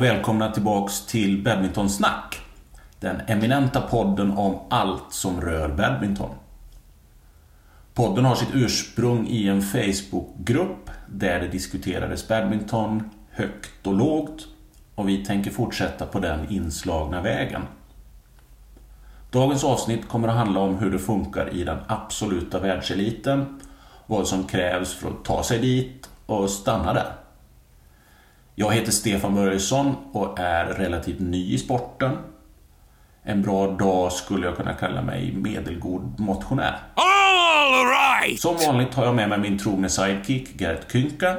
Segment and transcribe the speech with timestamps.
[0.00, 2.40] och välkomna tillbaks till Badmintonsnack.
[3.00, 6.30] Den eminenta podden om allt som rör badminton.
[7.94, 14.46] Podden har sitt ursprung i en Facebookgrupp där det diskuterades badminton högt och lågt
[14.94, 17.62] och vi tänker fortsätta på den inslagna vägen.
[19.30, 23.60] Dagens avsnitt kommer att handla om hur det funkar i den absoluta världseliten,
[24.06, 27.12] vad som krävs för att ta sig dit och stanna där.
[28.60, 32.18] Jag heter Stefan Börjesson och är relativt ny i sporten.
[33.22, 36.78] En bra dag skulle jag kunna kalla mig medelgod motionär.
[36.94, 38.40] All right!
[38.40, 41.36] Som vanligt har jag med mig min trogne sidekick Gert Kynka.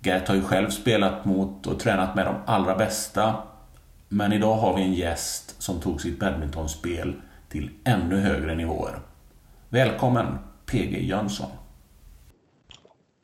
[0.00, 3.34] Gert har ju själv spelat mot och tränat med de allra bästa.
[4.08, 7.14] Men idag har vi en gäst som tog sitt badmintonspel
[7.48, 8.98] till ännu högre nivåer.
[9.68, 11.50] Välkommen PG Jönsson.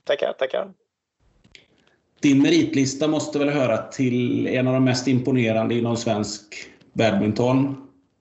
[0.04, 0.85] Tackar, tackar.
[2.26, 6.42] Din meritlista måste väl höra till en av de mest imponerande inom svensk
[6.92, 7.76] badminton.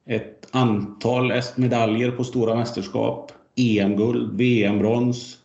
[0.08, 5.38] Ett antal medaljer på stora mästerskap, EM-guld, VM-brons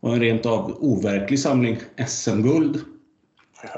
[0.00, 1.76] och en rent av overklig samling
[2.08, 2.80] SM-guld.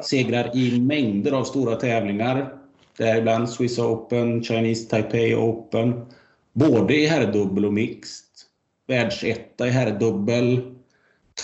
[0.02, 2.54] Segrar i mängder av stora tävlingar,
[2.98, 6.06] däribland Swiss Open, Chinese Taipei Open,
[6.52, 8.26] både i herrdubbel och mixed.
[8.86, 10.60] Världsetta i herrdubbel,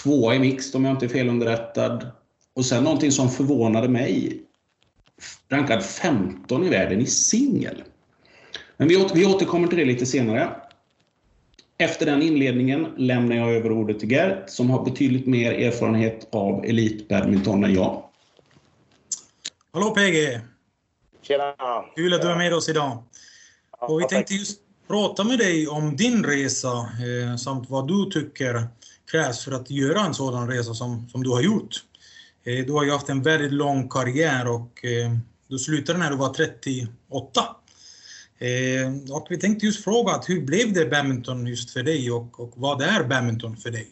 [0.03, 2.07] tvåa i mixed om jag inte är felunderrättad
[2.55, 4.43] och sen någonting som förvånade mig.
[5.49, 7.83] Rankad 15 i världen i singel.
[8.77, 10.57] Men vi, vi återkommer till det lite senare.
[11.79, 16.65] Efter den inledningen lämnar jag över ordet till Gert som har betydligt mer erfarenhet av
[16.65, 18.05] elitbadminton än jag.
[19.73, 20.41] Hallå PG!
[21.23, 21.55] Tjena!
[21.97, 23.03] Kul att du är med oss idag.
[23.81, 28.69] Och vi tänkte just prata med dig om din resa eh, samt vad du tycker
[29.11, 31.85] krävs för att göra en sådan resa som, som du har gjort.
[32.45, 35.11] Eh, du har ju haft en väldigt lång karriär och eh,
[35.49, 37.57] du slutade när du var 38.
[39.13, 42.53] Och vi tänkte just fråga att hur blev det badminton just för dig och, och
[42.57, 43.89] vad är badminton för dig?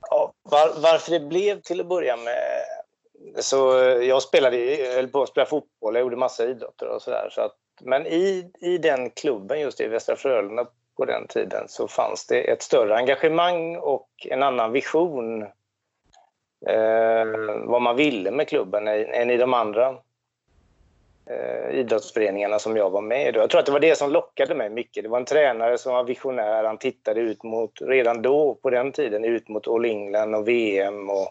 [0.00, 2.62] Ja, var, varför det blev till att börja med
[3.40, 3.56] så
[4.02, 4.56] jag spelade,
[4.94, 7.28] höll på att spela fotboll, jag gjorde massa idrotter och sådär.
[7.32, 10.66] Så att, men i, i den klubben, just i Västra Frölunda
[10.96, 15.42] på den tiden, så fanns det ett större engagemang och en annan vision
[16.66, 17.24] eh,
[17.64, 19.96] vad man ville med klubben än i de andra
[21.26, 23.38] eh, idrottsföreningarna som jag var med i.
[23.38, 25.02] Jag tror att det var det som lockade mig mycket.
[25.02, 26.64] Det var en tränare som var visionär.
[26.64, 31.10] Han tittade ut mot, redan då, på den tiden, ut mot All England och VM
[31.10, 31.28] och,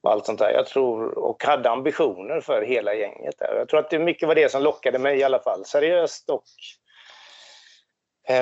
[0.00, 0.52] och allt sånt där.
[0.52, 3.38] Jag tror, och hade ambitioner för hela gänget.
[3.38, 3.54] Där.
[3.58, 5.64] Jag tror att det mycket var det som lockade mig i alla fall.
[5.64, 6.44] Seriöst och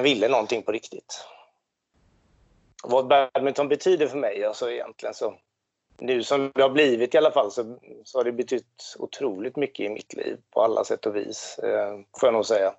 [0.03, 1.25] ville någonting på riktigt.
[2.85, 5.35] Vad badminton betyder för mig, alltså egentligen så
[6.01, 9.87] nu som det har blivit i alla fall så, så har det betytt otroligt mycket
[9.87, 12.75] i mitt liv på alla sätt och vis, eh, får jag nog säga.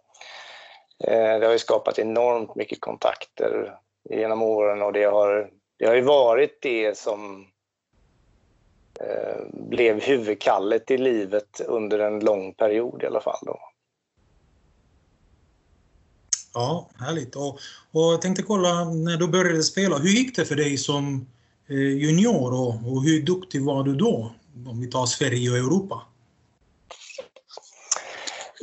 [1.04, 3.78] Eh, det har ju skapat enormt mycket kontakter
[4.10, 7.48] genom åren och det har, det har ju varit det som
[9.00, 13.40] eh, blev huvudkallet i livet under en lång period i alla fall.
[13.42, 13.60] Då.
[16.54, 17.36] Ja, härligt.
[17.36, 17.60] Och,
[17.92, 21.28] och jag tänkte kolla, när du började spela, hur gick det för dig som
[21.70, 24.32] eh, junior och, och hur duktig var du då?
[24.68, 26.02] Om vi tar Sverige och Europa.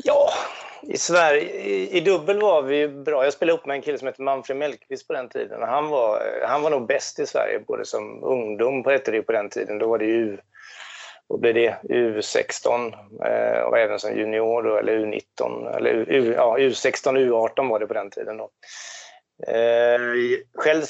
[0.05, 0.31] Ja,
[0.83, 3.25] i Sverige, i, i dubbel var vi bra.
[3.25, 5.63] Jag spelade upp med en kille som hette Manfred Mellqvist på den tiden.
[5.63, 9.51] Han var, han var nog bäst i Sverige, både som ungdom, på det på den
[9.51, 9.79] tiden.
[9.79, 10.39] Då var det ju
[11.29, 12.95] då blir det U16
[13.25, 17.87] eh, och även som junior då, eller U19, eller U, ja, U16 U18 var det
[17.87, 18.37] på den tiden.
[18.37, 18.51] Då.
[19.47, 20.01] Eh,
[20.55, 20.85] själv,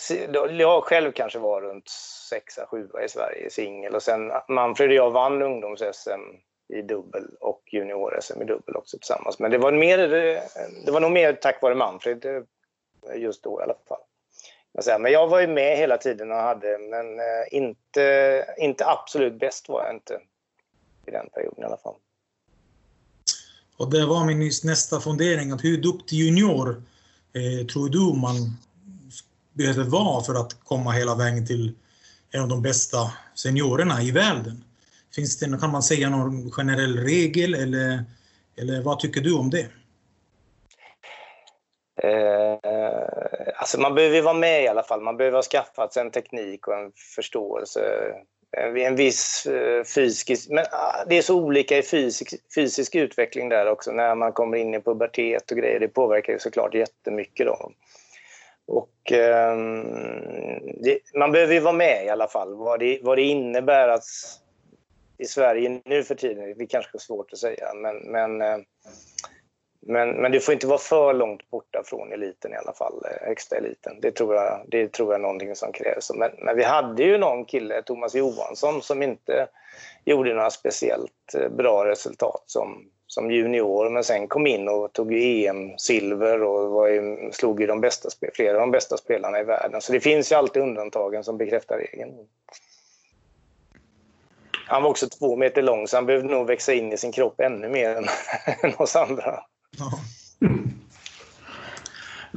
[0.50, 1.86] jag själv kanske var runt
[2.70, 6.20] 6-7 i Sverige i singel och sen Manfred och jag vann ungdoms-SM
[6.74, 9.38] i dubbel och junior-SM i dubbel också tillsammans.
[9.38, 9.98] Men det var, mer,
[10.84, 12.42] det var nog mer tack vare Manfred eh,
[13.16, 14.00] just då i alla fall.
[14.98, 19.68] Men jag var ju med hela tiden och hade, men eh, inte, inte absolut bäst
[19.68, 20.20] var jag inte
[21.06, 21.94] i den perioden i alla fall.
[23.76, 26.82] Och det var min nästa fundering, att hur duktig junior
[27.32, 28.34] eh, tror du man
[29.52, 31.74] behöver vara för att komma hela vägen till
[32.30, 34.64] en av de bästa seniorerna i världen?
[35.14, 38.04] Finns det, kan man säga någon generell regel eller,
[38.56, 39.68] eller vad tycker du om det?
[42.02, 42.58] Eh,
[43.54, 45.00] alltså man behöver vara med i alla fall.
[45.00, 48.12] Man behöver ha skaffat sig en teknik och en förståelse.
[48.56, 50.46] En viss eh, fysisk...
[50.50, 54.58] Men ah, det är så olika i fysisk, fysisk utveckling där också när man kommer
[54.58, 55.80] in i pubertet och grejer.
[55.80, 57.46] Det påverkar ju såklart jättemycket.
[57.46, 57.72] Då.
[58.66, 59.56] Och, eh,
[60.82, 62.54] det, man behöver ju vara med i alla fall.
[62.54, 64.04] Vad det, vad det innebär att
[65.18, 66.54] i Sverige nu för tiden.
[66.58, 68.58] Det kanske är svårt att säga, men, men, eh,
[69.80, 73.26] men, men du får inte vara för långt borta från eliten i alla fall, eh,
[73.26, 74.00] högsta eliten.
[74.00, 76.10] Det tror jag, det tror jag är någonting som krävs.
[76.14, 79.48] Men, men vi hade ju någon kille, Thomas Johansson, som inte
[80.04, 85.12] gjorde några speciellt eh, bra resultat som, som junior, men sen kom in och tog
[85.12, 89.80] EM-silver och var ju, slog ju de bästa, flera av de bästa spelarna i världen.
[89.80, 92.12] Så det finns ju alltid undantagen som bekräftar regeln.
[94.66, 97.40] Han var också två meter lång, så han behövde nog växa in i sin kropp
[97.40, 98.06] ännu mer än,
[98.62, 99.44] än oss andra.
[99.76, 100.00] Ja.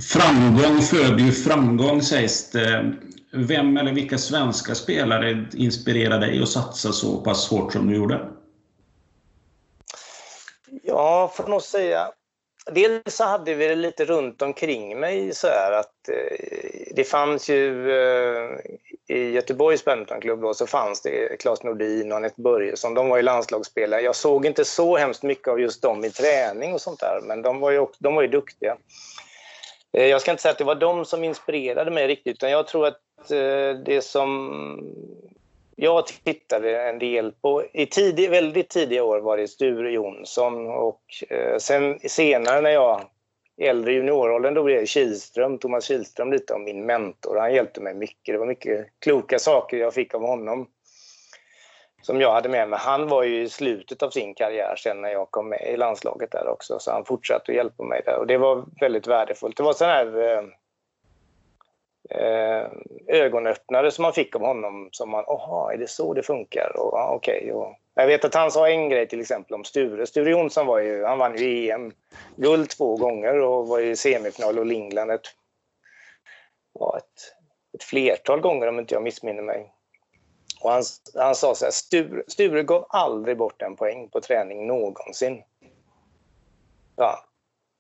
[0.02, 2.94] Framgång föder ju framgång, sägs det.
[3.34, 8.30] Vem eller vilka svenska spelare inspirerade dig att satsa så pass hårt som du gjorde?
[10.84, 12.08] Ja, får nog säga
[12.66, 16.38] Dels så hade vi det lite runt omkring mig så här att eh,
[16.96, 18.50] det fanns ju eh,
[19.08, 22.94] i Göteborgs badmintonklubb då så fanns det Claes Nordin och Anette Börjesson.
[22.94, 24.02] De var ju landslagsspelare.
[24.02, 27.42] Jag såg inte så hemskt mycket av just dem i träning och sånt där, men
[27.42, 28.78] de var ju, de var ju duktiga.
[29.94, 32.68] Eh, jag ska inte säga att det var de som inspirerade mig riktigt, utan jag
[32.68, 34.52] tror att eh, det som
[35.84, 41.02] jag tittade en del på, i tidig, väldigt tidiga år var det Sture Jonsson och
[41.30, 43.02] eh, sen senare när jag
[43.58, 47.38] i äldre junioråldern då blev det Kihlström, Thomas Kihlström lite av min mentor.
[47.38, 48.34] Han hjälpte mig mycket.
[48.34, 50.68] Det var mycket kloka saker jag fick av honom
[52.02, 52.80] som jag hade med mig.
[52.82, 56.32] Han var ju i slutet av sin karriär sen när jag kom med i landslaget
[56.32, 59.58] där också, så han fortsatte att hjälpa mig där och det var väldigt värdefullt.
[59.58, 60.44] Det var sån här eh,
[62.16, 62.68] eh,
[63.08, 66.72] ögonöppnare som man fick av honom som man, aha, är det så det funkar?
[66.76, 67.52] Och, ah, okay.
[67.52, 70.06] och, jag vet att han sa en grej till exempel om Sture.
[70.06, 74.72] Sture Jonsson var ju, han vann ju EM-guld två gånger och var i semifinal och
[74.72, 75.28] England ett,
[76.74, 77.34] var ett,
[77.74, 79.72] ett flertal gånger om inte jag missminner mig.
[80.62, 80.84] Och han,
[81.16, 85.44] han sa så här, Sture, Sture gav aldrig bort en poäng på träning någonsin.
[86.96, 87.24] Ja,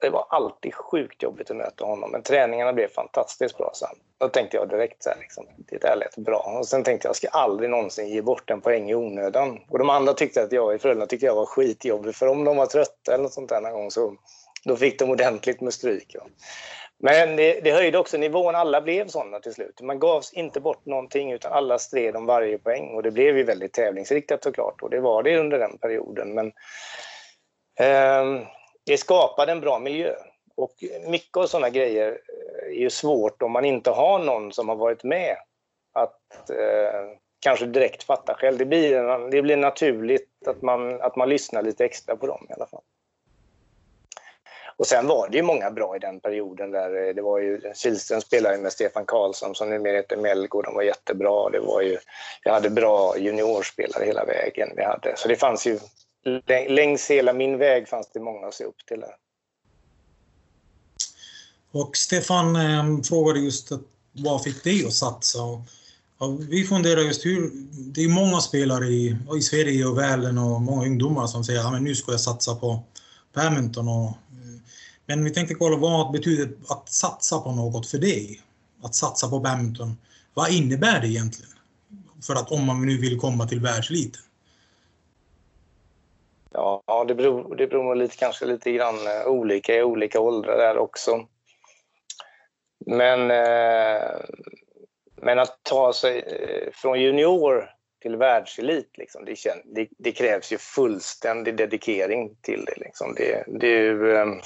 [0.01, 3.97] det var alltid sjukt jobbigt att möta honom, men träningarna blev fantastiskt bra sen.
[4.17, 6.55] Då tänkte jag direkt så här, liksom, det där lät bra.
[6.59, 9.59] Och sen tänkte jag, jag ska aldrig någonsin ge bort en poäng i onödan.
[9.69, 12.57] Och de andra tyckte att jag i Frölunda tyckte jag var skitjobbig, för om de
[12.57, 14.15] var trötta eller något sånt där någon gång så
[14.65, 16.11] då fick de ordentligt med stryk.
[16.13, 16.21] Ja.
[17.03, 18.55] Men det, det, höjde också nivån.
[18.55, 19.81] Alla blev sådana till slut.
[19.81, 22.95] Man gavs inte bort någonting utan alla stred om varje poäng.
[22.95, 26.33] Och det blev ju väldigt tävlingsriktat såklart och det var det under den perioden.
[26.33, 26.47] Men
[27.79, 28.47] eh,
[28.85, 30.15] det skapade en bra miljö.
[30.55, 34.69] Och mycket av sådana grejer eh, är ju svårt om man inte har någon som
[34.69, 35.35] har varit med
[35.93, 38.57] att eh, kanske direkt fatta själv.
[38.57, 42.53] Det blir, det blir naturligt att man, att man lyssnar lite extra på dem i
[42.53, 42.81] alla fall.
[44.77, 47.61] Och sen var det ju många bra i den perioden där eh, det var ju
[47.75, 51.49] Kihlström spelade med Stefan Karlsson som numera heter Melgo, de var jättebra.
[51.49, 51.97] Det var ju,
[52.43, 54.69] vi hade bra juniorspelare hela vägen.
[54.75, 55.79] Vi hade, så det fanns ju
[56.69, 58.99] längs hela min väg fanns det många att se upp till.
[58.99, 59.15] Där.
[61.71, 65.43] Och Stefan eh, frågade just att, vad fick dig att satsa?
[65.43, 65.59] Och,
[66.17, 70.61] och vi funderar just hur, det är många spelare i, i Sverige och världen och
[70.61, 72.83] många ungdomar som säger att nu ska jag satsa på
[73.33, 73.87] badminton.
[73.87, 74.17] Och,
[75.05, 78.41] men vi tänkte kolla vad betyder att satsa på något för dig?
[78.81, 79.97] Att satsa på badminton.
[80.33, 81.51] Vad innebär det egentligen?
[82.21, 84.21] För att om man nu vill komma till världseliten?
[86.53, 90.77] Ja, det beror, det beror lite, kanske lite grann eh, olika i olika åldrar där
[90.77, 91.27] också.
[92.85, 94.09] Men, eh,
[95.15, 97.69] men att ta sig eh, från junior
[98.01, 102.75] till världselit, liksom, det, det, det, krävs ju fullständig dedikering till det.
[102.77, 103.15] Liksom.
[103.15, 104.41] Det, det, ehm,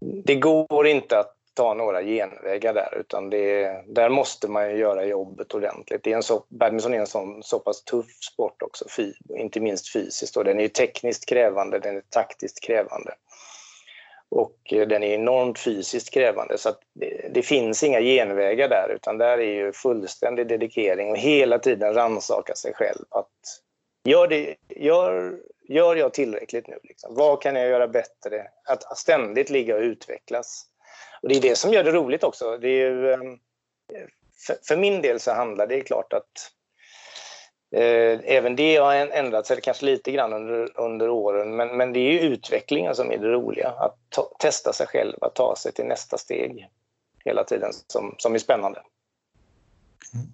[0.00, 5.04] det går inte att ta några genvägar där, utan det, där måste man ju göra
[5.04, 6.04] jobbet ordentligt.
[6.04, 9.60] Det är en så, badminton är en sån, så pass tuff sport också, fy, inte
[9.60, 10.36] minst fysiskt.
[10.36, 13.14] Och den är ju tekniskt krävande, den är taktiskt krävande.
[14.28, 19.18] Och eh, den är enormt fysiskt krävande, så det, det, finns inga genvägar där, utan
[19.18, 23.04] där är ju fullständig dedikering och hela tiden rannsaka sig själv.
[23.10, 23.30] Att
[24.04, 26.78] gör, det, gör, gör jag tillräckligt nu?
[26.82, 27.14] Liksom?
[27.14, 28.46] Vad kan jag göra bättre?
[28.68, 30.66] Att ständigt ligga och utvecklas.
[31.22, 32.58] Och det är det som gör det roligt också.
[32.58, 33.38] Det är ju, ehm,
[34.46, 36.52] för, för, min del så handlar det klart att
[37.76, 42.00] eh, även det har ändrat sig kanske lite grann under, under åren, men, men det
[42.00, 43.68] är ju utvecklingen som är det roliga.
[43.68, 46.68] Att ta, testa sig själv, att ta sig till nästa steg
[47.24, 48.82] hela tiden som, som är spännande.
[50.14, 50.26] Mm.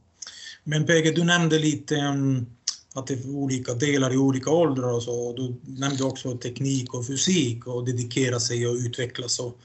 [0.64, 2.46] Men PG, du nämnde lite um,
[2.94, 5.32] att det är olika delar i olika åldrar och så.
[5.32, 9.38] Du nämnde också teknik och fysik och dedikera sig och utvecklas.
[9.40, 9.58] Och,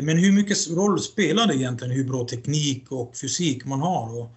[0.00, 4.18] men hur mycket roll spelar det egentligen hur bra teknik och fysik man har?
[4.18, 4.28] Och eh,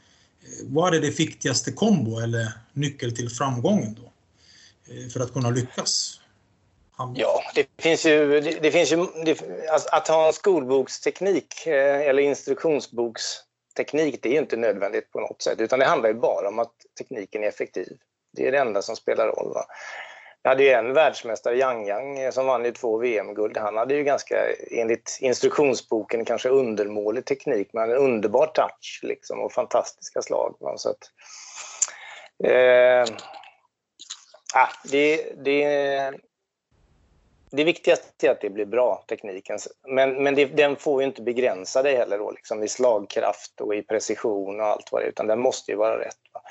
[0.64, 4.12] vad är det viktigaste kombo eller nyckel till framgången då?
[4.94, 6.20] Eh, för att kunna lyckas?
[7.16, 8.42] Ja, det finns ju...
[8.42, 14.42] Det, det finns ju det, alltså, att ha en skolboksteknik eh, eller instruktionsboksteknik, det är
[14.42, 17.98] inte nödvändigt på något sätt, utan det handlar ju bara om att tekniken är effektiv.
[18.32, 19.54] Det är det enda som spelar roll.
[19.54, 19.66] Va?
[20.46, 23.58] Jag hade ju en världsmästare, Yang Yang, eh, som vann ju två VM-guld.
[23.58, 24.36] Han hade ju ganska,
[24.72, 30.56] enligt instruktionsboken, kanske undermålig teknik, men en underbar touch liksom, och fantastiska slag.
[30.78, 31.12] Så att,
[32.44, 33.16] eh,
[34.56, 36.12] ah, det, det,
[37.52, 39.58] det viktigaste är att det blir bra, tekniken.
[39.88, 43.76] Men, men det, den får ju inte begränsa dig heller då, liksom, i slagkraft och
[43.76, 46.20] i precision och allt vad det är, utan den måste ju vara rätt.
[46.34, 46.42] Va?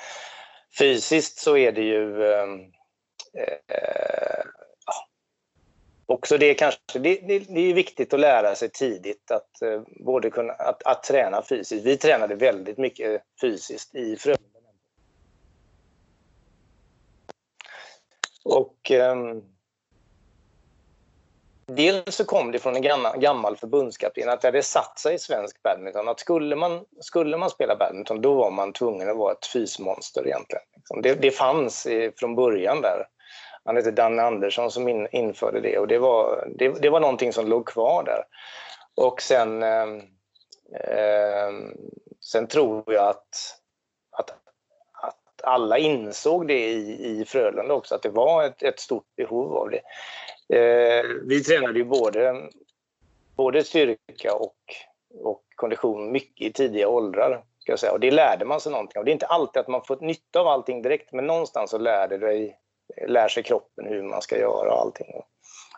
[0.79, 2.45] Fysiskt så är det ju eh,
[3.37, 4.45] eh,
[4.85, 5.07] ja,
[6.05, 10.29] också det kanske, det, det, det, är viktigt att lära sig tidigt att eh, både
[10.29, 11.85] kunna, att, att träna fysiskt.
[11.85, 14.45] Vi tränade väldigt mycket fysiskt i Frölunda.
[18.43, 19.15] Och eh,
[21.67, 25.19] Dels så kom det från en gammal, gammal förbundskapten att det hade satt sig i
[25.19, 29.31] svensk badminton att skulle man, skulle man spela badminton då var man tvungen att vara
[29.31, 30.63] ett fysmonster egentligen.
[30.75, 33.07] Liksom, det, det fanns eh, från början där.
[33.65, 37.33] Han hette Danne Andersson som in, införde det och det var, det, det, var någonting
[37.33, 38.23] som låg kvar där.
[38.95, 39.87] Och sen, eh,
[40.73, 41.51] eh,
[42.19, 43.59] sen tror jag att,
[44.11, 44.29] att,
[45.01, 49.57] att alla insåg det i, i Frölunda också, att det var ett, ett stort behov
[49.57, 49.81] av det.
[50.59, 52.49] Eh, vi tränade ju både,
[53.35, 54.57] både styrka och,
[55.21, 57.43] och kondition mycket i tidiga åldrar.
[57.59, 57.91] Ska jag säga.
[57.91, 59.05] Och det lärde man sig någonting av.
[59.05, 62.07] Det är inte alltid att man får nytta av allting direkt, men någonstans så lär,
[62.07, 62.59] du dig,
[63.07, 65.07] lär sig kroppen hur man ska göra och allting.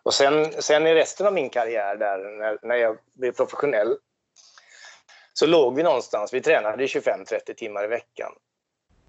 [0.03, 3.97] Och sen, sen i resten av min karriär där, när, när jag blev professionell,
[5.33, 8.31] så låg vi någonstans, vi tränade 25-30 timmar i veckan.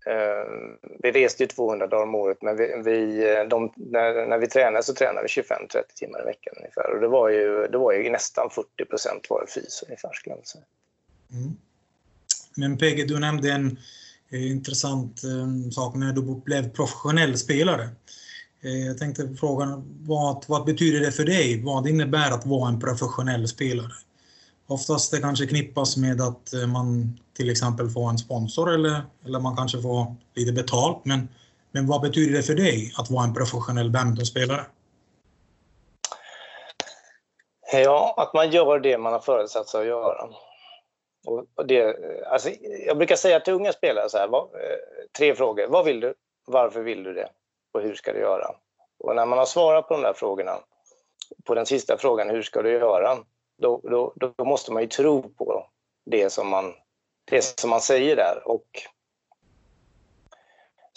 [0.06, 4.46] Ehm, vi reste ju 200 dagar om året, men vi, vi de, när, när, vi
[4.46, 6.94] tränade så tränade vi 25-30 timmar i veckan ungefär.
[6.94, 10.46] Och det var ju, det var ju nästan 40 procent var fys ungefär, skulle jag
[10.46, 10.64] säga.
[11.32, 11.56] Mm.
[12.56, 13.78] Men PG, du nämnde en
[14.32, 17.88] Eh, intressant eh, sak när du blev professionell spelare.
[18.62, 21.62] Eh, jag tänkte fråga, vad, vad betyder det för dig?
[21.64, 23.92] Vad innebär att vara en professionell spelare?
[24.66, 29.40] Oftast det kanske knippas med att eh, man till exempel får en sponsor eller, eller
[29.40, 31.04] man kanske får lite betalt.
[31.04, 31.28] Men,
[31.72, 34.66] men vad betyder det för dig att vara en professionell badmintonspelare?
[37.72, 40.28] Ja, att man gör det man har förutsatt sig att göra.
[41.28, 42.50] Och det, alltså,
[42.86, 44.78] jag brukar säga till unga spelare så här, vad, eh,
[45.18, 45.66] tre frågor.
[45.66, 46.14] Vad vill du?
[46.46, 47.28] Varför vill du det?
[47.72, 48.54] Och hur ska du göra?
[48.98, 50.60] Och när man har svarat på de där frågorna,
[51.44, 53.18] på den sista frågan, hur ska du göra?
[53.58, 55.66] då, då, då måste man ju tro på
[56.06, 56.74] det som man,
[57.30, 58.42] det som man säger där.
[58.44, 58.66] Och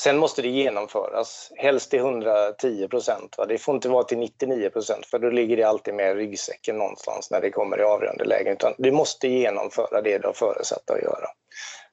[0.03, 3.35] sen måste det genomföras, helst till 110 procent.
[3.47, 7.31] Det får inte vara till 99 procent för då ligger det alltid med ryggsäcken någonstans
[7.31, 8.53] när det kommer i avgörande lägen.
[8.53, 11.27] Utan du måste genomföra det du har förutsatt att göra.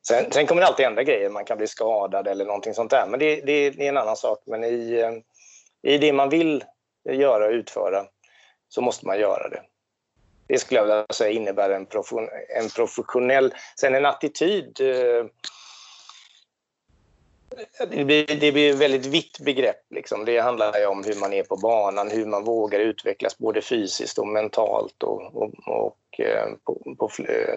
[0.08, 3.06] Sen, sen kommer det alltid andra grejer, man kan bli skadad eller någonting sånt där.
[3.06, 4.42] Men det, det, det är en annan sak.
[4.46, 6.64] Men i, eh, i det man vill
[7.10, 8.04] göra och utföra
[8.68, 9.62] så måste man göra det.
[10.46, 11.86] Det skulle jag vilja säga innebär en,
[12.56, 13.54] en professionell...
[13.80, 14.80] Sen en attityd...
[14.80, 15.24] Eh,
[17.90, 19.82] det blir, det blir ett väldigt vitt begrepp.
[19.90, 20.24] Liksom.
[20.24, 24.26] Det handlar om hur man är på banan, hur man vågar utvecklas både fysiskt och
[24.26, 27.08] mentalt och, och, och eh, på, på,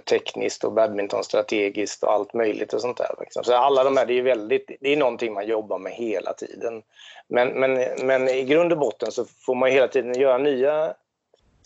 [0.10, 3.16] tekniskt och badmintonstrategiskt och allt möjligt och sånt där.
[3.20, 3.44] Liksom.
[3.44, 6.84] Så alla de här, det är, väldigt, det är någonting man jobbar med hela tiden.
[7.28, 10.94] Men, men, men i grund och botten så får man hela tiden göra nya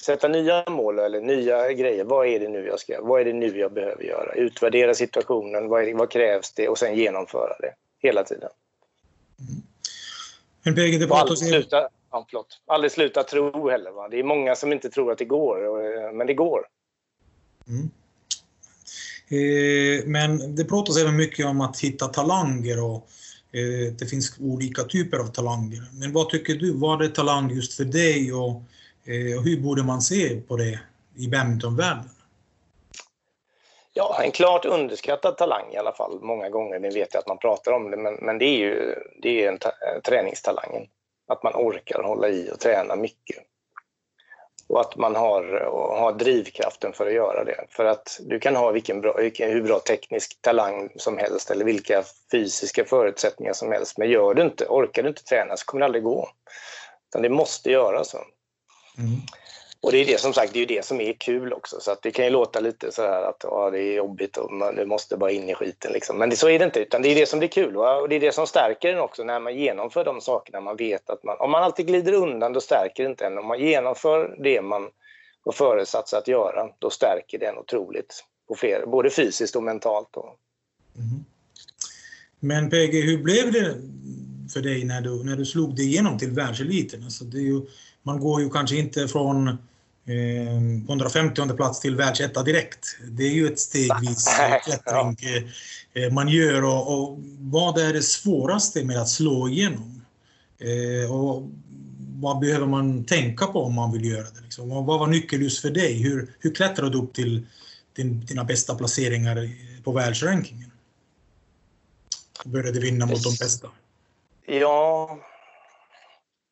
[0.01, 2.04] sätta nya mål eller nya grejer.
[2.04, 4.34] Vad är det nu jag ska Vad är det nu jag behöver göra?
[4.34, 7.74] Utvärdera situationen, vad, det, vad krävs det och sen genomföra det
[8.06, 8.50] hela tiden.
[9.40, 9.62] Mm.
[10.64, 12.62] Men det aldrig, sluta, ja, förlåt.
[12.68, 13.92] aldrig sluta tro heller.
[13.92, 14.08] Va?
[14.10, 16.66] Det är många som inte tror att det går, eh, men det går.
[17.68, 17.90] Mm.
[19.28, 23.08] Eh, men det pratas även mycket om att hitta talanger och
[23.52, 25.84] eh, det finns olika typer av talanger.
[25.94, 28.62] Men vad tycker du, vad är talang just för dig och
[29.08, 30.80] Eh, hur borde man se på det
[31.16, 32.10] i badmintonvärlden?
[33.98, 36.80] Ja, en klart underskattad talang i alla fall, många gånger.
[36.80, 39.48] Ni vet jag att man pratar om det, men, men det är ju det är
[39.48, 40.88] en eh, träningstalangen.
[41.28, 43.38] Att man orkar hålla i och träna mycket.
[44.70, 45.44] Och att man har,
[46.00, 47.66] har drivkraften för att göra det.
[47.70, 51.66] För att du kan ha vilken bra, vilken, hur bra teknisk talang som helst eller
[51.66, 53.98] vilka fysiska förutsättningar som helst.
[53.98, 56.30] Men gör du inte, orkar du inte träna så kommer det aldrig gå.
[57.10, 58.14] Utan det måste göras.
[58.14, 58.25] Mm.
[59.86, 61.80] Och det är det som sagt, det är det som är kul också.
[61.80, 64.54] Så att det kan ju låta lite så här att ja, det är jobbigt och
[64.54, 65.92] man, du måste bara in i skiten.
[65.92, 66.18] Liksom.
[66.18, 67.75] Men det, så är det inte, utan det är det som blir kul.
[67.75, 67.96] Va?
[67.96, 71.10] Och det är det som stärker en också när man genomför de sakerna man vet
[71.10, 71.38] att man...
[71.39, 73.38] Om man alltid glider undan, då stärker det inte en.
[73.38, 74.89] Om man genomför det man
[75.46, 78.24] har föresatt sig att göra, då stärker det en otroligt.
[78.48, 80.18] På fler, både fysiskt och mentalt.
[80.18, 80.36] Och...
[80.96, 81.08] Mm.
[81.08, 81.24] Mm-hmm.
[82.39, 83.75] Men PG, hur blev det
[84.54, 87.04] för dig när du, när du slog dig igenom till världseliten?
[87.04, 87.62] Alltså det är ju,
[88.04, 89.58] man går ju kanske inte från
[90.06, 90.58] eh,
[90.88, 92.98] 150 plats till världsetta direkt.
[93.12, 94.30] Det är ju ett stegvis
[94.66, 95.18] klättring
[95.94, 96.64] eh, man gör.
[96.64, 100.02] Och, och, vad är det svåraste med att slå igenom?
[100.60, 101.50] Eh, och
[102.18, 104.42] vad behöver man tänka på om man vill göra det?
[104.44, 104.70] Liksom?
[104.70, 106.04] Vad var nyckelljus för dig?
[106.04, 107.46] Hur, hur klättrade du upp till
[107.94, 109.50] din, dina bästa placeringar
[109.84, 110.72] på världsrankingen?
[112.44, 113.68] Och började vinna mot de bästa?
[114.46, 115.20] Ja,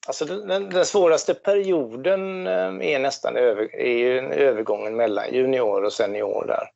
[0.07, 6.45] alltså den, den svåraste perioden eh, är nästan över, är övergången mellan junior och senior
[6.47, 6.69] där.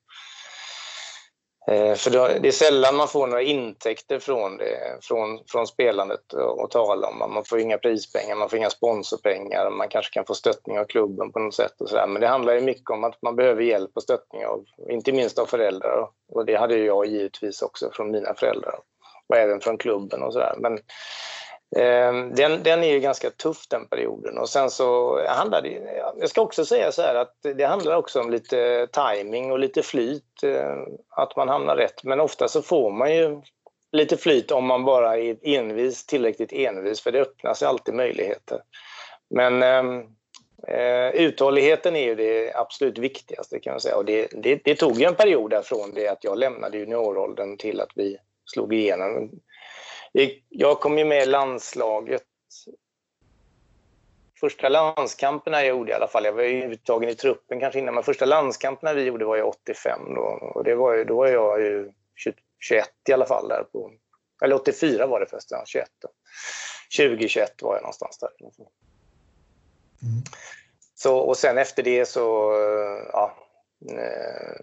[1.69, 6.71] Eh, för det är sällan man får några intäkter från, det, från, från spelandet att
[6.71, 7.33] tala om.
[7.33, 11.31] Man får inga prispengar, man får inga sponsorpengar, man kanske kan få stöttning av klubben
[11.31, 11.81] på något sätt.
[11.81, 12.07] Och så där.
[12.07, 15.39] Men det handlar ju mycket om att man behöver hjälp och stöttning av, inte minst
[15.39, 16.07] av föräldrar.
[16.33, 18.79] Och det hade jag givetvis också från mina föräldrar
[19.29, 20.55] och även från klubben och sådär.
[20.57, 20.79] Men
[21.75, 26.29] Ehm, den, den är ju ganska tuff den perioden och sen så handlar det, jag
[26.29, 30.43] ska också säga så här att det handlar också om lite timing och lite flyt,
[30.43, 30.75] eh,
[31.09, 32.03] att man hamnar rätt.
[32.03, 33.41] Men ofta så får man ju
[33.91, 38.61] lite flyt om man bara är envis, tillräckligt envis, för det öppnar sig alltid möjligheter.
[39.29, 40.03] Men ehm,
[40.67, 43.95] eh, uthålligheten är ju det absolut viktigaste kan man säga.
[43.95, 47.81] Och det, det, det tog ju en period därifrån det att jag lämnade junioråldern till
[47.81, 49.31] att vi slog igenom.
[50.49, 52.23] Jag kom ju med i landslaget.
[54.39, 57.93] Första landskamperna jag gjorde i alla fall, jag var ju uttagen i truppen kanske innan,
[57.93, 60.51] men första landskamperna vi gjorde var ju 85 då.
[60.55, 61.91] Och det var ju, då var jag ju
[62.59, 63.91] 21 i alla fall där på,
[64.43, 66.09] eller 84 var det förresten, 21 då.
[66.97, 68.29] 2021 var jag någonstans där.
[68.41, 70.23] Mm.
[70.95, 72.53] Så, och sen efter det så,
[73.13, 73.37] ja,
[73.89, 74.61] eh,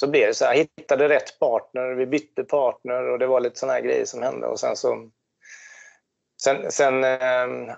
[0.00, 3.40] så blev det så här, jag hittade rätt partner, vi bytte partner och det var
[3.40, 4.46] lite såna här grejer som hände.
[4.46, 5.10] Och sen så...
[6.42, 7.74] Sen, sen eh,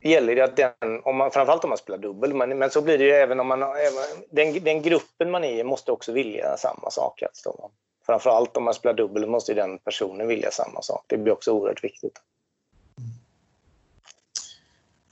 [0.00, 2.98] gäller det att den, om man, framförallt om man spelar dubbel, men, men så blir
[2.98, 3.62] det ju även om man...
[3.62, 7.22] Även, den, den gruppen man är i måste också vilja samma sak.
[7.22, 7.70] Alltså.
[8.06, 11.04] Framförallt om man spelar dubbel måste den personen vilja samma sak.
[11.06, 12.20] Det blir också oerhört viktigt.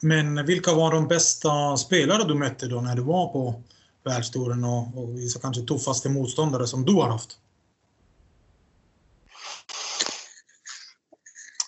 [0.02, 3.62] Men vilka var de bästa spelare du mötte då när du var på
[4.04, 7.38] världstouren och, och vissa kanske tuffaste motståndare som du har haft?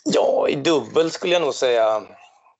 [0.04, 2.02] Ja, i dubbel skulle jag nog säga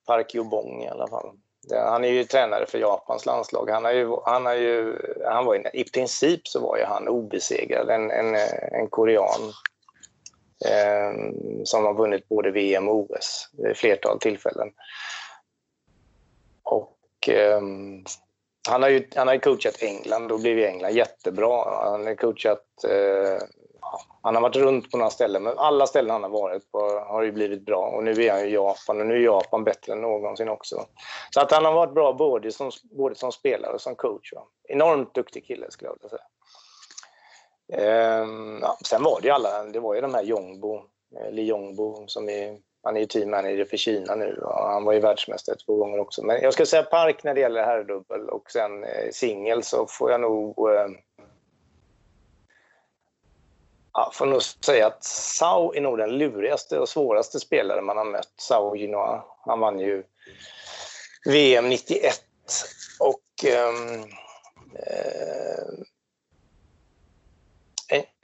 [0.05, 1.29] Park Yobong i alla fall.
[1.71, 3.69] Han är ju tränare för Japans landslag.
[3.69, 7.07] Han, har ju, han, har ju, han var ju, I princip så var ju han
[7.07, 8.35] obesegrad, en, en,
[8.71, 9.41] en korean
[10.65, 11.33] eh,
[11.63, 14.69] som har vunnit både VM och OS vid flertal tillfällen.
[16.63, 17.61] Och eh,
[18.69, 21.81] han har ju han har coachat England och blivit England jättebra.
[21.89, 22.83] Han har coachat...
[22.87, 23.47] Eh,
[24.21, 27.23] han har varit runt på några ställen, men alla ställen han har varit på har
[27.23, 27.85] ju blivit bra.
[27.95, 30.85] Och nu är han i Japan och nu är Japan bättre än någonsin också.
[31.29, 34.33] Så att han har varit bra både som, både som spelare och som coach.
[34.33, 34.43] Va?
[34.67, 36.23] Enormt duktig kille skulle jag vilja säga.
[37.73, 38.27] Eh,
[38.61, 40.75] ja, sen var det ju alla, det var ju de här Jongbo,
[41.19, 44.93] eh, Li Jongbo som är han är ju teammanager för Kina nu och han var
[44.93, 46.25] ju världsmästare två gånger också.
[46.25, 50.11] Men jag ska säga Park när det gäller herrdubbel och sen eh, singel så får
[50.11, 50.87] jag nog eh,
[53.93, 58.05] ja, får nog säga att Sao är nog den lurigaste och svåraste spelare man har
[58.05, 58.33] mött.
[58.37, 59.23] Sao Ginoa.
[59.45, 60.03] Han vann ju
[61.25, 62.21] VM 91
[62.99, 64.03] och ehm,
[64.75, 65.83] eh,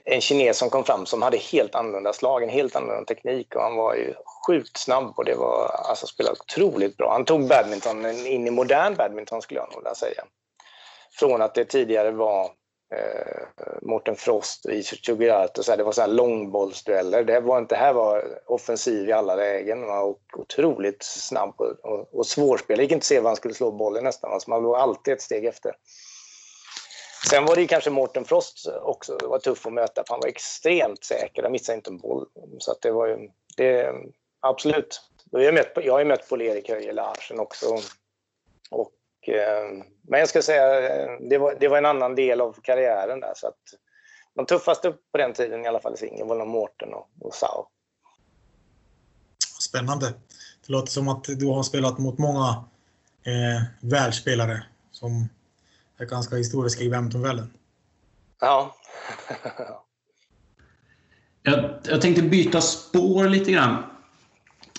[0.04, 3.62] en kines som kom fram som hade helt annorlunda slag, en helt annorlunda teknik och
[3.62, 4.14] han var ju
[4.46, 7.12] sjukt snabb och det var, alltså spelade otroligt bra.
[7.12, 10.24] Han tog badminton in i modern badminton skulle jag nog vilja säga.
[11.18, 12.44] Från att det tidigare var
[12.94, 17.24] eh, Mårten Frost och Isak så här, det var så här långbollsdueller.
[17.24, 22.26] Det var inte, här var offensiv i alla lägen och otroligt snabb och, och, och
[22.26, 22.78] svårspelad.
[22.78, 25.14] Det gick inte att se var han skulle slå bollen nästan, alltså man låg alltid
[25.14, 25.72] ett steg efter.
[27.28, 30.28] Sen var det kanske Mårten Frost också, det var tuff att möta för han var
[30.28, 32.26] extremt säker, han missade inte en boll.
[32.58, 33.92] Så att det var ju, det,
[34.40, 35.00] absolut.
[35.30, 37.66] Jag har mött, jag har mött Paul-Erik Höje Larsen också.
[38.70, 40.66] Och, eh, men jag ska säga,
[41.20, 43.32] det var, det var en annan del av karriären där.
[43.36, 43.58] Så att
[44.34, 47.34] de tuffaste på den tiden i alla fall i singeln var nog Mårten och, och
[47.34, 47.66] Sao.
[49.60, 50.06] Spännande.
[50.06, 50.14] Det
[50.66, 52.64] Det låter som att du har spelat mot många
[53.26, 55.28] eh, världsspelare som
[56.00, 57.50] är ganska historiska i Badmintonvärlden.
[58.40, 58.76] Ja.
[61.42, 63.76] jag, jag tänkte byta spår lite grann.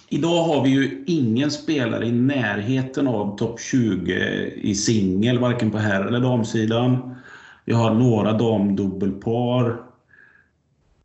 [0.10, 4.14] Idag har vi ju ingen spelare i närheten av topp 20
[4.56, 7.16] i singel, varken på herr eller damsidan.
[7.66, 9.82] Vi har några damdubbelpar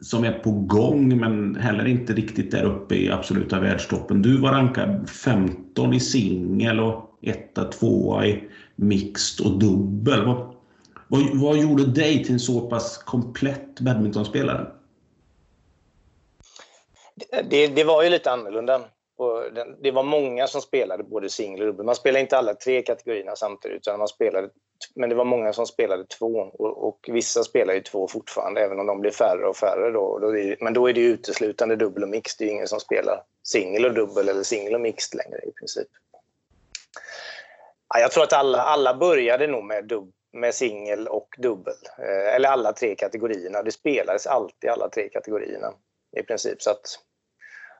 [0.00, 4.22] som är på gång, men heller inte riktigt där uppe i absoluta världstoppen.
[4.22, 10.24] Du var rankad 15 i singel och etta, tvåa i mixed och dubbel.
[10.24, 10.54] Vad,
[11.08, 14.66] vad, vad gjorde dig till en så pass komplett badmintonspelare?
[17.50, 18.84] Det, det var ju lite annorlunda
[19.82, 21.86] det var många som spelade både singel och dubbel.
[21.86, 24.50] Man spelade inte alla tre kategorierna samtidigt, utan man spelade,
[24.94, 26.50] men det var många som spelade två.
[26.58, 29.90] Och, och vissa spelar ju två fortfarande, även om de blir färre och färre.
[29.90, 30.20] Då,
[30.60, 32.36] men då är det uteslutande dubbel och mixed.
[32.38, 35.88] Det är ingen som spelar singel och dubbel eller singel och mixed längre i princip.
[37.94, 41.74] Ja, jag tror att alla, alla började nog med, dub, med singel och dubbel.
[41.98, 43.62] Eh, eller alla tre kategorierna.
[43.62, 45.72] Det spelades alltid alla tre kategorierna
[46.16, 46.62] i princip.
[46.62, 46.98] Så att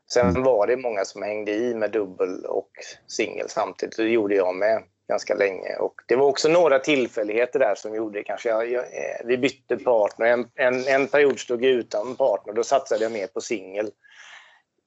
[0.09, 0.42] Sen mm.
[0.42, 2.71] var det många som hängde i med dubbel och
[3.07, 3.97] singel samtidigt.
[3.97, 5.77] Det gjorde jag med ganska länge.
[5.77, 9.77] Och det var också några tillfälligheter där som gjorde kanske jag, jag, eh, vi bytte
[9.77, 10.27] partner.
[10.27, 12.53] En, en, en period stod jag utan partner.
[12.53, 13.90] Då satsade jag mer på singel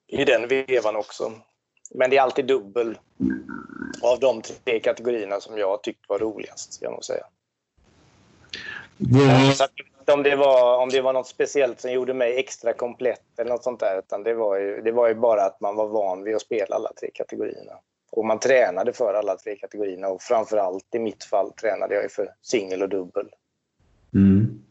[0.08, 1.32] i den vevan också.
[1.90, 2.98] Men det är alltid dubbel
[4.02, 7.26] av de tre kategorierna som jag tyckte var roligast, ska jag nog säga.
[9.14, 9.54] Mm.
[9.54, 9.66] Så
[10.14, 13.64] om det, var, om det var något speciellt som gjorde mig extra komplett eller något
[13.64, 14.00] sånt där.
[14.00, 16.76] Utan det var, ju, det var ju bara att man var van vid att spela
[16.76, 17.74] alla tre kategorierna.
[18.12, 22.34] Och man tränade för alla tre kategorierna och framförallt i mitt fall tränade jag för
[22.42, 23.30] singel och dubbel.
[24.14, 24.64] Mm.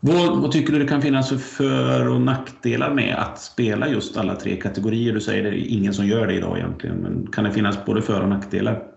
[0.00, 4.16] Vad, vad, tycker du det kan finnas för för och nackdelar med att spela just
[4.16, 5.12] alla tre kategorier?
[5.12, 8.02] Du säger det är ingen som gör det idag egentligen, men kan det finnas både
[8.02, 8.92] för och nackdelar?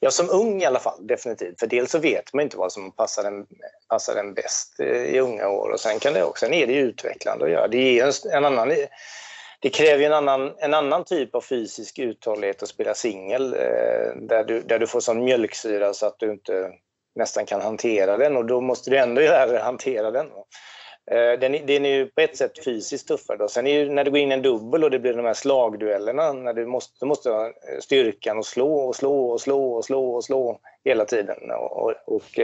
[0.00, 1.60] Ja, som ung i alla fall, definitivt.
[1.60, 3.46] För dels så vet man inte vad som passar en,
[3.88, 7.44] passar en bäst i unga år och sen kan det också, sen är det utvecklande
[7.44, 7.68] att göra.
[7.68, 8.72] Det, är en, en annan,
[9.60, 14.44] det kräver en annan, en annan typ av fysisk uthållighet att spela singel eh, där,
[14.44, 16.72] du, där du får sån mjölksyra så att du inte
[17.18, 20.26] nästan kan hantera den och då måste du ändå lära dig hantera den.
[21.10, 23.36] Eh, den, den är ju på ett sätt fysiskt tuffare.
[23.36, 23.48] Då.
[23.48, 25.34] Sen är ju, när du går in i en dubbel och det blir de här
[25.34, 29.72] slagduellerna, när du måste, du måste ha eh, styrkan och slå och slå och slå
[29.72, 31.50] och slå och slå hela tiden.
[31.50, 32.40] Och, och, och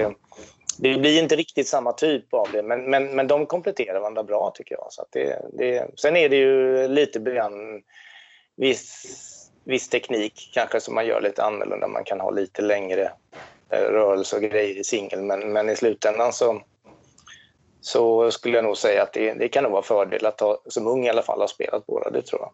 [0.79, 4.53] det blir inte riktigt samma typ av det, men, men, men de kompletterar varandra bra
[4.55, 4.87] tycker jag.
[4.91, 7.83] Så det, det, sen är det ju lite grann
[8.57, 9.05] viss,
[9.65, 11.89] viss teknik kanske som man gör lite annorlunda.
[11.89, 13.13] Man kan ha lite längre
[13.71, 16.63] rörelse och grejer i singel, men, men i slutändan så
[17.85, 20.87] så skulle jag nog säga att det, det kan nog vara fördel att ha, som
[20.87, 22.11] ung i alla fall, ha spelat båda.
[22.11, 22.53] Det tror jag.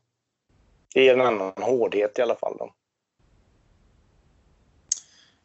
[0.94, 2.56] Det ger en annan hårdhet i alla fall.
[2.58, 2.74] Då.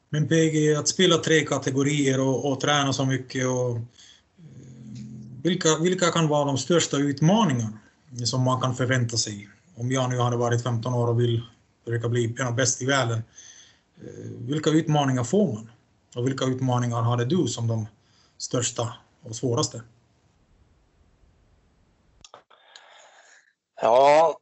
[0.10, 3.82] Men PG, att spela tre kategorier och, och träna så mycket och eh,
[5.43, 7.80] vilka, vilka kan vara de största utmaningarna
[8.25, 9.49] som man kan förvänta sig?
[9.75, 11.41] Om jag nu hade varit 15 år och vill
[11.84, 13.23] försöka bli en av bäst i världen, eh,
[13.97, 15.71] Eh, vilka utmaningar får man?
[16.15, 17.88] Och vilka utmaningar hade du som de
[18.38, 19.81] största och svåraste?
[23.81, 24.39] Ja,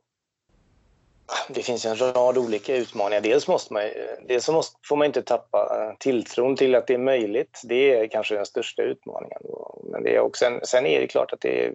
[1.49, 3.21] det finns en rad olika utmaningar.
[3.21, 3.83] Dels, måste man,
[4.27, 7.61] dels måste, får man inte tappa eh, tilltron till att det är möjligt.
[7.63, 9.41] Det är kanske den största utmaningen.
[9.83, 11.73] Men det är också en, sen är det klart att det är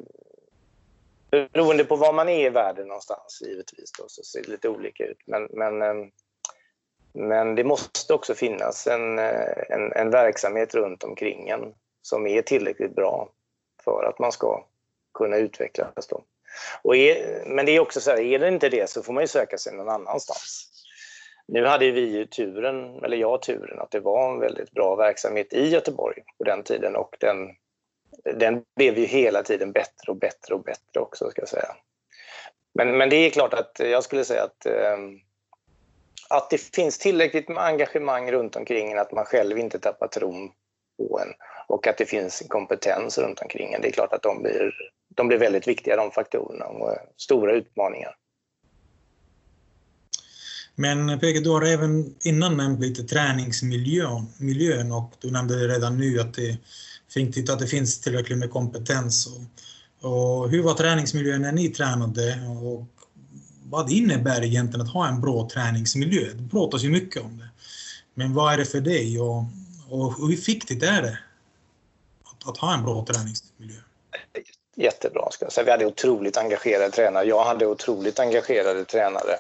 [1.31, 5.05] beroende på var man är i världen någonstans givetvis då, så ser det lite olika
[5.05, 5.19] ut.
[5.27, 6.11] Men, men, ehm,
[7.19, 12.43] men det måste också finnas en, eh, en, en verksamhet runt omkring en som är
[12.43, 13.29] tillräckligt bra
[13.85, 14.65] för att man ska
[15.15, 16.07] kunna utvecklas.
[16.11, 16.25] Då.
[16.83, 19.23] Och är, men det är också så här, är det inte det så får man
[19.23, 20.71] ju söka sig någon annanstans.
[21.49, 25.53] Nu hade vi ju turen, eller jag turen, att det var en väldigt bra verksamhet
[25.53, 27.49] i Göteborg på den tiden och den,
[28.35, 31.77] den blev ju hela tiden bättre och bättre och bättre också ska jag säga.
[32.75, 34.97] Men, men det är klart att jag skulle säga att, eh,
[36.29, 40.51] att det finns tillräckligt med engagemang runt omkring en, att man själv inte tappar tron
[40.99, 41.29] på en
[41.69, 43.83] och att det finns kompetens runt omkring en.
[43.83, 44.73] Det är klart att de blir,
[45.15, 48.15] de blir väldigt viktiga de faktorerna och eh, stora utmaningar.
[50.75, 55.99] Men eh, PG, du har även innan nämnt lite träningsmiljön miljön, och du nämnde redan
[55.99, 56.59] nu att det är
[57.15, 59.27] viktigt att det finns tillräckligt med kompetens.
[59.27, 62.98] Och, och hur var träningsmiljön när ni tränade och
[63.71, 66.33] vad det innebär egentligen att ha en bra träningsmiljö?
[66.35, 67.49] Det pratas ju mycket om det.
[68.15, 69.45] Men vad är det för dig och,
[69.91, 71.19] och hur viktigt är det
[72.47, 73.81] att ha en bra träningsmiljö?
[74.77, 75.31] Jättebra.
[75.31, 75.65] Ska jag säga.
[75.65, 77.25] Vi hade otroligt engagerade tränare.
[77.25, 79.37] Jag hade otroligt engagerade tränare.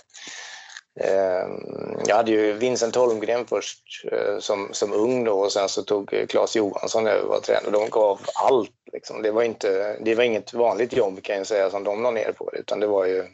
[1.00, 5.82] Ehm, jag hade ju Vincent Holmgren först eh, som, som ung då och sen så
[5.82, 7.70] tog Claes Johansson över och var tränare.
[7.70, 8.70] De gav allt.
[8.92, 9.22] Liksom.
[9.22, 12.32] Det, var inte, det var inget vanligt jobb kan jag säga som de la ner
[12.32, 13.24] på det utan det var ju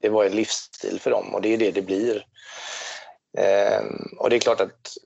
[0.00, 2.26] det var en livsstil för dem och det är det det blir.
[3.38, 4.96] Ehm, och det är klart att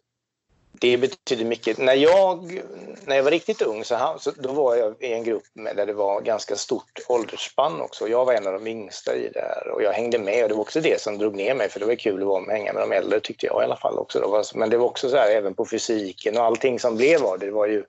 [0.83, 1.79] det betyder mycket.
[1.79, 2.63] När jag,
[3.07, 5.87] när jag var riktigt ung så, så då var jag i en grupp med, där
[5.87, 8.09] det var ganska stort åldersspann också.
[8.09, 10.55] Jag var en av de yngsta i det här och jag hängde med och det
[10.55, 12.73] var också det som drog ner mig för det var kul att vara med, hänga
[12.73, 14.21] med de äldre tyckte jag i alla fall också.
[14.21, 14.43] Då.
[14.55, 17.47] Men det var också så här även på fysiken och allting som blev av det,
[17.47, 17.85] det var ju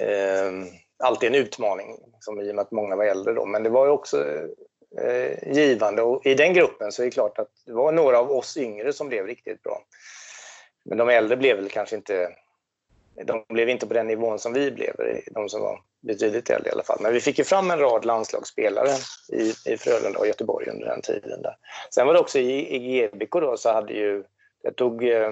[0.00, 0.52] eh,
[0.98, 3.46] alltid en utmaning liksom, i och med att många var äldre då.
[3.46, 4.24] Men det var ju också
[5.00, 8.32] eh, givande och i den gruppen så är det klart att det var några av
[8.32, 9.82] oss yngre som blev riktigt bra.
[10.84, 12.36] Men de äldre blev väl kanske inte
[13.24, 14.94] de blev inte på den nivån som vi blev,
[15.30, 16.98] de som var betydligt äldre i alla fall.
[17.00, 18.88] Men vi fick ju fram en rad landslagsspelare
[19.32, 21.42] i, i Frölunda och Göteborg under den tiden.
[21.42, 21.56] Där.
[21.94, 24.24] Sen var det också i, i GBK då så hade ju,
[24.62, 25.30] jag tog eh,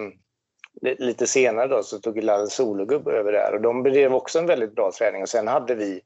[0.81, 4.75] lite senare då så tog Lalle Sologubb över där och de bedrev också en väldigt
[4.75, 6.01] bra träning och sen hade vi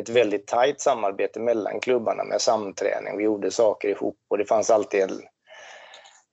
[0.00, 3.16] ett väldigt tajt samarbete mellan klubbarna med samträning.
[3.16, 5.22] Vi gjorde saker ihop och det fanns alltid en,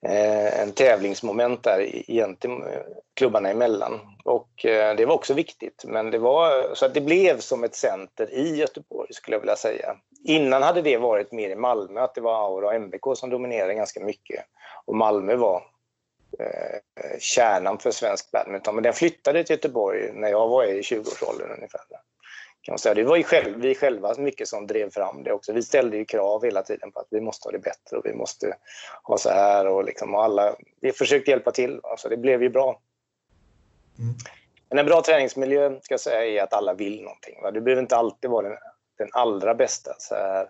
[0.06, 2.80] eh, en tävlingsmoment där egentligen eh,
[3.14, 4.00] klubbarna emellan.
[4.24, 5.84] Och eh, det var också viktigt.
[5.88, 9.56] Men det var, så att det blev som ett center i Göteborg skulle jag vilja
[9.56, 9.96] säga.
[10.24, 13.74] Innan hade det varit mer i Malmö, att det var Aura och MBK som dominerade
[13.74, 14.46] ganska mycket.
[14.86, 15.64] Och Malmö var
[16.40, 16.80] eh,
[17.20, 18.76] kärnan för svensk badminton.
[18.76, 21.82] Men den flyttade till Göteborg när jag var i 20-årsåldern ungefär.
[22.62, 22.96] Kan man säga.
[22.96, 25.54] Det var ju själv, vi själva mycket som drev fram det också.
[25.54, 28.14] Vi ställde ju krav hela tiden på att vi måste ha det bättre och vi
[28.14, 28.58] måste
[29.04, 31.80] ha så här och, liksom, och alla, vi försökte hjälpa till.
[31.84, 32.82] Alltså, det blev ju bra.
[34.00, 34.16] Mm.
[34.70, 37.42] Men en bra träningsmiljö ska jag säga är att alla vill någonting.
[37.42, 37.52] Va?
[37.52, 38.58] Du behöver inte alltid vara den,
[38.98, 39.96] den allra bästa.
[40.00, 40.50] Så här.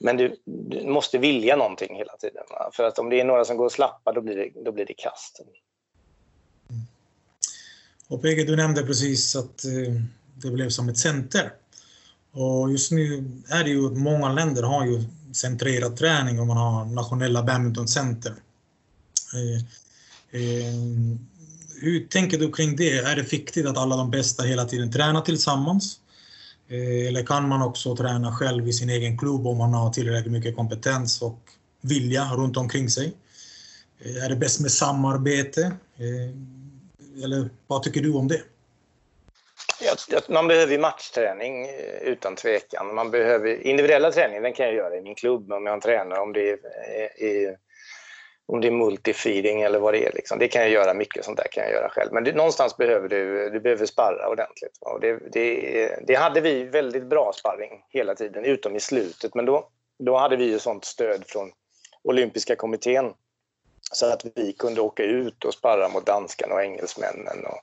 [0.00, 2.44] Men du, du, måste vilja någonting hela tiden.
[2.50, 2.70] Va?
[2.72, 4.86] För att om det är några som går och slappar då blir det, då blir
[4.86, 5.40] det kast.
[5.40, 5.52] Mm.
[8.08, 9.94] Och PG, du nämnde precis att eh,
[10.42, 11.52] det blev som ett center.
[12.32, 16.84] Och just nu är det ju många länder har ju centrerad träning och man har
[16.84, 18.34] nationella badmintoncenter.
[19.34, 19.56] Eh,
[20.40, 20.74] eh,
[21.80, 22.98] hur tänker du kring det?
[22.98, 25.98] Är det viktigt att alla de bästa hela tiden tränar tillsammans?
[26.68, 30.32] Eh, eller kan man också träna själv i sin egen klubb om man har tillräckligt
[30.32, 31.38] mycket kompetens och
[31.80, 33.12] vilja runt omkring sig?
[33.98, 35.62] Eh, är det bäst med samarbete?
[35.96, 38.42] Eh, eller vad tycker du om det?
[40.28, 42.94] Man behöver ju matchträning eh, utan tvekan.
[42.94, 46.32] Man behöver, individuella träning den kan jag göra i min klubb om jag tränar, om
[46.32, 46.58] det är,
[46.96, 47.56] eh, är,
[48.46, 50.12] om det är multifeeding eller vad det är.
[50.12, 50.38] Liksom.
[50.38, 52.12] Det kan jag göra, mycket sånt där kan jag göra själv.
[52.12, 54.78] Men det, någonstans behöver du, du behöver sparra ordentligt.
[54.80, 59.34] Och det, det, det, hade vi väldigt bra sparring hela tiden, utom i slutet.
[59.34, 61.52] Men då, då hade vi ju sånt stöd från
[62.02, 63.12] olympiska kommittén
[63.92, 67.60] så att vi kunde åka ut och sparra mot danskarna och engelsmännen och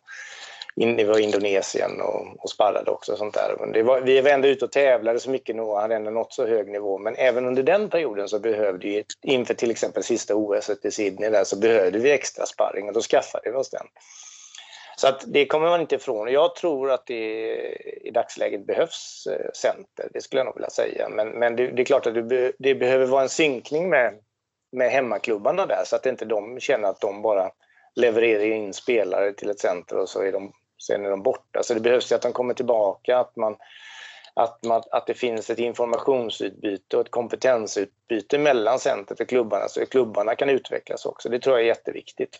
[0.75, 3.11] in, var Indonesien och, och sparrade också.
[3.11, 3.55] Och sånt där.
[3.59, 6.33] Men det var, vi var ändå ute och tävlade så mycket och hade ändå nått
[6.33, 6.97] så hög nivå.
[6.97, 11.29] Men även under den perioden så behövde vi, inför till exempel sista OS i Sydney
[11.29, 13.87] där, så behövde vi extra sparring och då skaffade vi oss den.
[14.99, 16.31] Så att det kommer man inte ifrån.
[16.31, 17.53] Jag tror att det
[18.01, 21.09] i dagsläget behövs eh, center, det skulle jag nog vilja säga.
[21.09, 24.13] Men, men det, det är klart att det, det, behöver vara en synkning med,
[24.71, 27.51] med hemmaklubbarna där så att inte de känner att de bara
[27.95, 31.63] levererar in spelare till ett center och så är de sen är de borta.
[31.63, 33.55] Så det behövs ju att de kommer tillbaka, att, man,
[34.33, 39.81] att, man, att det finns ett informationsutbyte och ett kompetensutbyte mellan centret och klubbarna så
[39.81, 41.29] att klubbarna kan utvecklas också.
[41.29, 42.39] Det tror jag är jätteviktigt.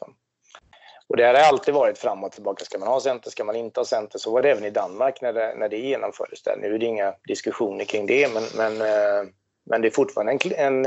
[1.07, 2.65] Och det har alltid varit fram och tillbaka.
[2.65, 3.29] Ska man ha center?
[3.29, 4.19] Ska man inte ha center?
[4.19, 6.43] Så var det även i Danmark när det, när det genomfördes.
[6.43, 6.57] Där.
[6.57, 9.29] Nu är det inga diskussioner kring det, men, men, eh,
[9.65, 10.85] men det är fortfarande en, en,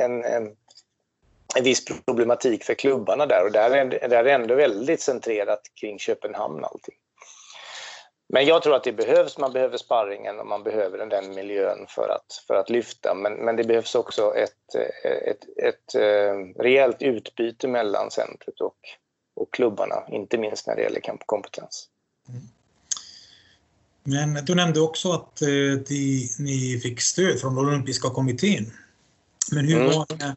[0.00, 0.56] en, en
[1.62, 5.98] viss problematik för klubbarna där och där är, där är det ändå väldigt centrerat kring
[5.98, 6.94] Köpenhamn allting.
[8.28, 12.08] Men jag tror att det behövs, man behöver sparringen och man behöver den miljön för
[12.08, 13.14] att, för att lyfta.
[13.14, 18.76] Men, men det behövs också ett, ett, ett, ett eh, rejält utbyte mellan centret och,
[19.34, 21.88] och klubbarna, inte minst när det gäller kompetens.
[22.28, 22.42] Mm.
[24.02, 25.48] Men du nämnde också att eh,
[25.88, 28.72] de, ni fick stöd från Olympiska kommittén.
[29.52, 29.86] Men hur mm.
[29.86, 30.36] var det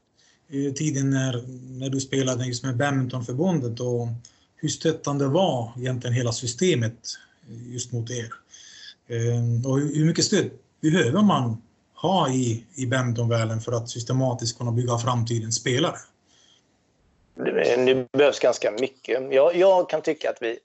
[0.51, 1.43] tiden när,
[1.79, 4.07] när du spelade just med badmintonförbundet och
[4.55, 6.99] hur stöttande var egentligen hela systemet
[7.67, 8.33] just mot er?
[9.07, 10.49] Ehm, och hur mycket stöd
[10.81, 11.61] behöver man
[11.95, 15.97] ha i, i badmintonvärlden för att systematiskt kunna bygga framtidens spelare?
[17.85, 19.33] Det behövs ganska mycket.
[19.33, 20.59] Jag, jag kan tycka att vi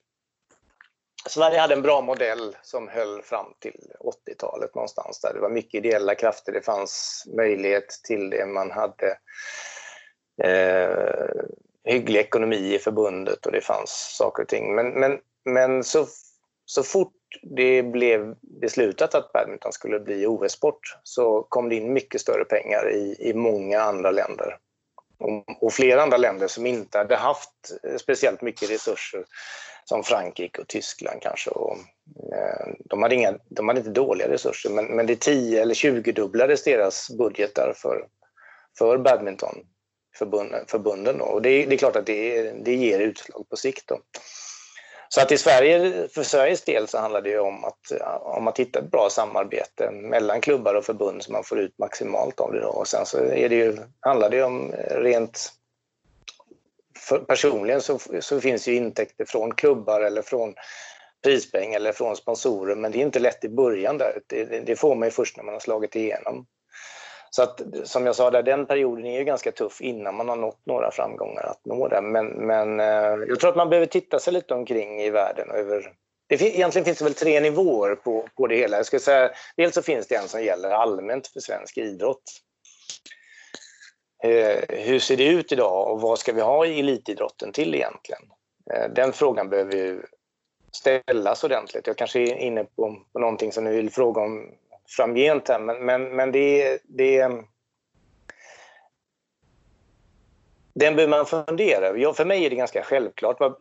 [1.27, 5.85] Sverige hade en bra modell som höll fram till 80-talet någonstans där det var mycket
[5.85, 9.19] ideella krafter, det fanns möjlighet till det, man hade
[10.43, 11.45] eh,
[11.85, 14.75] hygglig ekonomi i förbundet och det fanns saker och ting.
[14.75, 16.07] Men, men, men så,
[16.65, 22.21] så fort det blev beslutat att badminton skulle bli OS-sport så kom det in mycket
[22.21, 24.59] större pengar i, i många andra länder.
[25.19, 27.51] Och, och flera andra länder som inte hade haft
[28.01, 29.25] speciellt mycket resurser
[29.85, 31.51] som Frankrike och Tyskland kanske.
[31.51, 31.77] Och,
[32.33, 36.65] eh, de, hade inga, de hade inte dåliga resurser men, men det 10 eller 20-dubblades
[36.65, 38.07] deras budgetar för,
[38.79, 39.67] för badminton
[40.19, 40.65] förbunden.
[40.67, 43.89] förbunden och det, det, är klart att det, det ger utslag på sikt.
[43.89, 43.99] Då.
[45.09, 48.79] Så att i Sverige, för Sveriges del så handlar det om att, om att hitta
[48.79, 52.61] ett bra samarbete mellan klubbar och förbund så man får ut maximalt av det.
[52.61, 52.69] Då.
[52.69, 55.53] Och sen så är det ju, handlar det om rent
[56.99, 60.55] för, personligen så, så finns ju intäkter från klubbar eller från
[61.25, 64.21] prispeng eller från sponsorer men det är inte lätt i början där.
[64.27, 66.47] Det, det får man ju först när man har slagit igenom.
[67.35, 70.37] Så att, som jag sa, där, den perioden är ju ganska tuff innan man har
[70.37, 72.01] nått några framgångar att nå det.
[72.01, 75.51] Men, men eh, jag tror att man behöver titta sig lite omkring i världen.
[75.51, 75.93] Över,
[76.27, 78.77] det, egentligen finns det väl tre nivåer på, på det hela.
[78.77, 82.23] Jag skulle säga, dels så finns det en som gäller allmänt för svensk idrott.
[84.25, 88.23] Eh, hur ser det ut idag och vad ska vi ha i elitidrotten till egentligen?
[88.75, 90.03] Eh, den frågan behöver ju
[90.73, 91.87] ställas ordentligt.
[91.87, 94.51] Jag kanske är inne på, på någonting som ni vill fråga om
[94.89, 97.29] framgent här, men, men, men det, det
[100.77, 102.13] den behöver man fundera över.
[102.13, 103.55] för mig är det ganska självklart vad,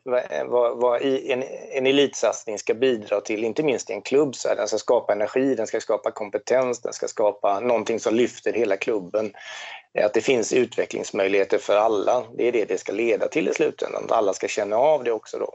[0.46, 4.36] vad, vad en, en elitsatsning ska bidra till, inte minst i en klubb.
[4.36, 8.16] Så här, den ska skapa energi, den ska skapa kompetens, den ska skapa någonting som
[8.16, 9.34] lyfter hela klubben.
[10.06, 14.04] Att det finns utvecklingsmöjligheter för alla, det är det det ska leda till i slutändan.
[14.04, 15.38] Att alla ska känna av det också.
[15.38, 15.54] Då.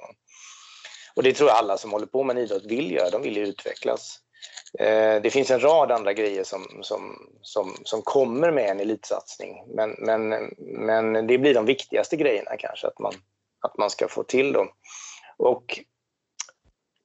[1.15, 3.37] Och det tror jag alla som håller på med en idrott vill göra, de vill
[3.37, 4.21] ju utvecklas.
[4.79, 9.65] Eh, det finns en rad andra grejer som, som, som, som kommer med en elitsatsning.
[9.75, 13.13] Men, men, men det blir de viktigaste grejerna kanske, att man,
[13.61, 14.69] att man ska få till dem.
[15.37, 15.81] Och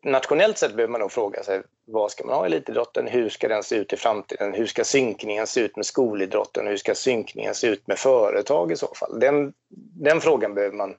[0.03, 3.07] nationellt sett behöver man nog fråga sig vad ska man ha i elitidrotten?
[3.07, 4.53] Hur ska den se ut i framtiden?
[4.53, 6.67] Hur ska synkningen se ut med skolidrotten?
[6.67, 9.19] Hur ska synkningen se ut med företag i så fall?
[9.19, 9.53] Den,
[10.01, 10.95] den frågan behöver man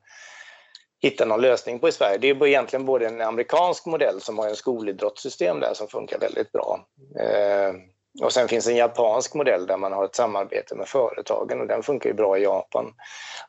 [1.05, 2.19] hitta någon lösning på i Sverige.
[2.19, 6.53] Det är egentligen både en amerikansk modell som har en skolidrottssystem där som funkar väldigt
[6.53, 6.87] bra.
[7.21, 7.75] Eh,
[8.23, 11.83] och sen finns en japansk modell där man har ett samarbete med företagen och den
[11.83, 12.95] funkar ju bra i Japan.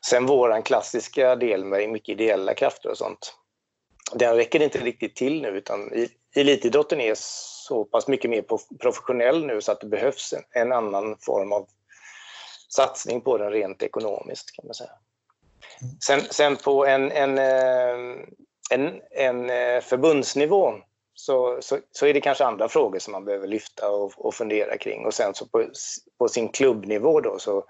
[0.06, 3.34] Sen våran klassiska del med mycket ideella krafter och sånt.
[4.12, 5.90] Den räcker inte riktigt till nu utan
[6.36, 8.44] elitidrotten är så pass mycket mer
[8.80, 11.66] professionell nu så att det behövs en, en annan form av
[12.68, 14.90] satsning på den rent ekonomiskt kan man säga.
[16.06, 18.24] Sen, sen på en, en, eh,
[18.70, 20.74] en, en eh, förbundsnivå
[21.14, 24.78] så, så, så, är det kanske andra frågor som man behöver lyfta och, och fundera
[24.78, 25.06] kring.
[25.06, 25.70] Och sen så på,
[26.18, 27.64] på sin klubbnivå då så,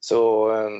[0.00, 0.70] så eh,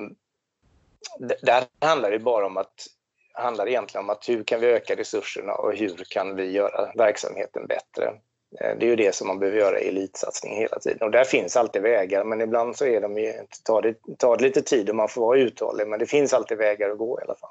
[1.18, 2.86] där handlar det bara om att
[3.34, 7.66] handlar egentligen om att hur kan vi öka resurserna och hur kan vi göra verksamheten
[7.66, 8.12] bättre.
[8.60, 11.02] Eh, det är ju det som man behöver göra i elitsatsning hela tiden.
[11.02, 13.32] Och där finns alltid vägar, men ibland så är de ju,
[13.62, 15.88] tar, det, tar det lite tid och man får vara uthållig.
[15.88, 17.50] Men det finns alltid vägar att gå i alla fall.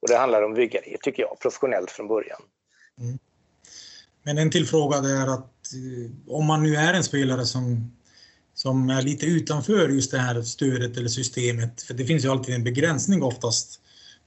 [0.00, 2.42] Och det handlar om att bygga det, tycker jag, professionellt från början.
[2.98, 3.18] Mm.
[4.22, 7.92] Men en till fråga är att eh, om man nu är en spelare som,
[8.54, 12.54] som är lite utanför just det här stödet eller systemet, för det finns ju alltid
[12.54, 13.80] en begränsning oftast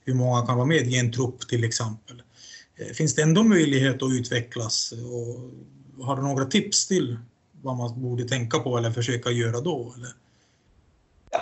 [0.05, 2.23] hur många kan vara med i en trupp till exempel.
[2.83, 4.91] Eh, finns det ändå möjlighet att utvecklas?
[4.91, 7.17] Och har du några tips till
[7.61, 9.93] vad man borde tänka på eller försöka göra då?
[9.97, 10.09] Eller?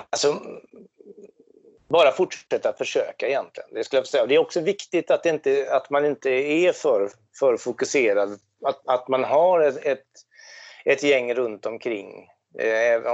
[0.10, 0.42] Alltså,
[1.88, 3.70] bara fortsätta försöka egentligen.
[3.74, 4.26] Det, skulle jag säga.
[4.26, 8.40] det är också viktigt att, inte, att man inte är för, för fokuserad.
[8.66, 10.06] Att, att man har ett, ett,
[10.86, 12.28] ett gäng runt omkring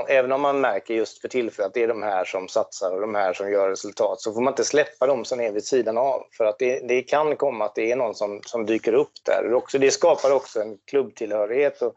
[0.08, 3.02] även om man märker just för tillfället att det är de här som satsar och
[3.02, 5.98] de här som gör resultat så får man inte släppa dem som är vid sidan
[5.98, 6.24] av.
[6.38, 9.54] För att det, det kan komma att det är någon som, som dyker upp där.
[9.54, 11.82] Också, det skapar också en klubbtillhörighet.
[11.82, 11.94] Och,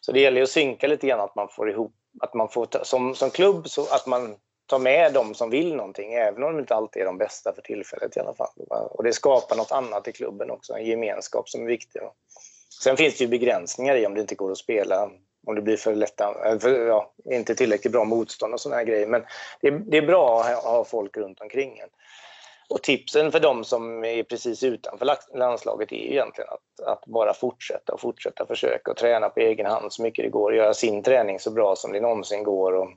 [0.00, 2.84] så det gäller att synka lite grann att man får ihop, att man får ta,
[2.84, 6.60] som, som klubb så att man tar med dem som vill någonting även om de
[6.60, 8.50] inte alltid är de bästa för tillfället i alla fall.
[8.68, 12.02] Och det skapar något annat i klubben också, en gemenskap som är viktig.
[12.82, 15.10] Sen finns det ju begränsningar i om det inte går att spela
[15.46, 18.84] om det blir för lätta, eh, för, ja, inte tillräckligt bra motstånd och sådana här
[18.84, 19.06] grejer.
[19.06, 19.24] Men
[19.60, 21.88] det är, det är bra att ha folk runt omkring en.
[22.68, 27.92] Och tipsen för de som är precis utanför landslaget är egentligen att, att bara fortsätta
[27.92, 30.54] och fortsätta försöka och träna på egen hand så mycket det går.
[30.54, 32.72] Göra sin träning så bra som det någonsin går.
[32.72, 32.90] Och,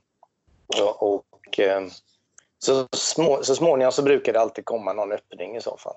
[0.82, 1.60] och, och
[2.60, 5.96] så, små, så småningom så brukar det alltid komma någon öppning i så fall.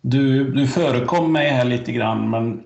[0.00, 2.64] Du, du förekom mig här lite grann, men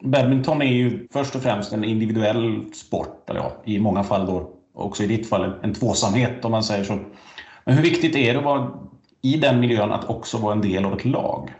[0.00, 4.50] badminton är ju först och främst en individuell sport, eller ja, i många fall då
[4.72, 6.98] också i ditt fall en tvåsamhet om man säger så.
[7.64, 8.80] Men hur viktigt är det att vara
[9.22, 11.54] i den miljön att också vara en del av ett lag?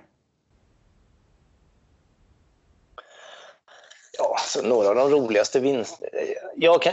[4.19, 6.11] Ja, så några av de roligaste vinsterna.
[6.57, 6.93] Jag kan,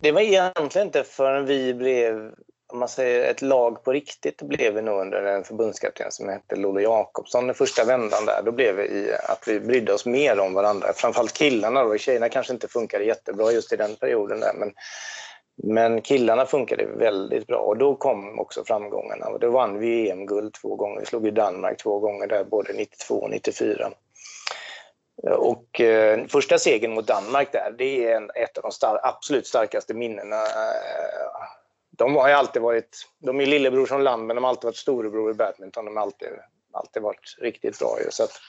[0.00, 2.34] det var egentligen inte förrän vi blev
[2.74, 6.56] om man säger ett lag på riktigt blev vi nog under en förbundskapten som hette
[6.56, 8.42] Lollo Jakobsson den första vändan där.
[8.44, 10.92] Då blev vi att vi brydde oss mer om varandra.
[10.94, 11.98] Framförallt killarna då.
[11.98, 14.52] Tjejerna kanske inte funkade jättebra just i den perioden där.
[14.54, 14.72] Men,
[15.62, 19.26] men killarna funkade väldigt bra och då kom också framgångarna.
[19.26, 21.00] Och då vann vi EM-guld två gånger.
[21.00, 23.90] Vi slog ju Danmark två gånger där, både 92 och 94.
[25.22, 29.46] Och eh, första segern mot Danmark där, det är en, ett av de star absolut
[29.46, 31.63] starkaste minnena eh,
[31.96, 34.76] de har ju alltid varit, de är lillebror som land, men de har alltid varit
[34.76, 35.84] storebror i badminton.
[35.84, 36.28] De har alltid,
[36.72, 38.10] alltid varit riktigt bra ju.
[38.10, 38.40] Så att,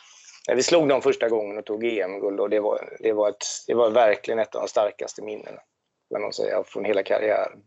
[0.47, 3.45] när vi slog dem första gången och tog EM-guld, och det var, det, var ett,
[3.67, 5.61] det var verkligen ett av de starkaste minnena
[6.11, 7.63] kan man säga, från hela karriären.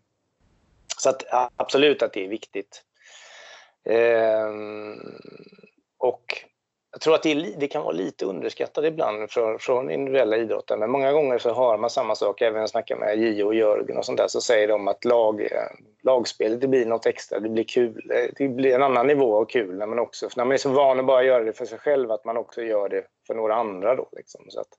[0.99, 1.22] Så att,
[1.57, 2.83] absolut att det är viktigt.
[3.85, 4.99] Ehm,
[5.99, 6.45] och
[6.99, 10.76] jag tror att det, är, det, kan vara lite underskattat ibland från, från individuella idrotter,
[10.76, 13.55] men många gånger så hör man samma sak, även när jag snackar med Gio och
[13.55, 15.49] Jörgen och sånt där, så säger de att lag, eh,
[16.03, 19.44] lagspelet det blir något extra, det blir kul, eh, det blir en annan nivå av
[19.44, 21.78] kul när man också, när man är så van att bara göra det för sig
[21.78, 24.44] själv, att man också gör det för några andra då liksom.
[24.49, 24.70] Så att,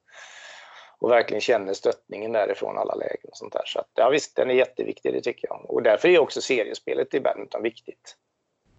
[0.99, 3.65] och verkligen känner stöttningen därifrån alla lägen och sånt där.
[3.65, 5.65] Så att, ja visst, den är jätteviktig, det tycker jag.
[5.69, 8.15] Och därför är också seriespelet i badminton viktigt.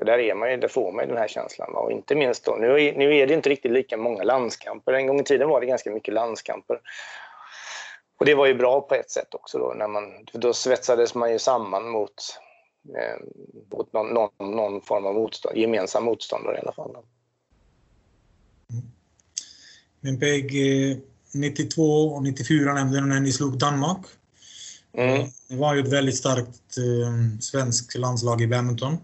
[0.00, 1.74] För där, är man ju, där får man ju den här känslan.
[1.74, 4.92] Och inte minst då, nu är, nu är det inte riktigt lika många landskamper.
[4.92, 6.80] En gång i tiden var det ganska mycket landskamper.
[8.18, 11.32] Och det var ju bra på ett sätt också då, när man, då svetsades man
[11.32, 12.14] ju samman mot,
[12.96, 13.26] eh,
[13.76, 16.90] mot någon, någon, någon, form av motstånd, gemensam motståndare i alla fall.
[16.90, 18.82] Mm.
[20.00, 20.52] Men Peg,
[21.34, 24.06] 92 och 94 nämnde du när ni slog Danmark.
[24.92, 25.28] Mm.
[25.48, 28.96] Det var ju ett väldigt starkt eh, svenskt landslag i badminton.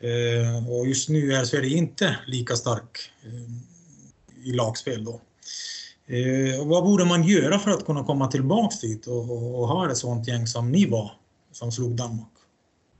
[0.00, 5.20] Eh, och just nu är Sverige inte lika stark eh, i lagspel då.
[6.06, 9.90] Eh, vad borde man göra för att kunna komma tillbaks dit och, och, och ha
[9.90, 11.10] ett sånt gäng som ni var,
[11.52, 12.32] som slog Danmark?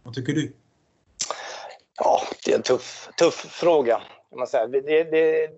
[0.03, 0.53] Vad tycker du?
[1.99, 4.03] Ja, det är en tuff, tuff fråga.
[4.37, 4.67] man säga.
[4.67, 5.51] Det, det,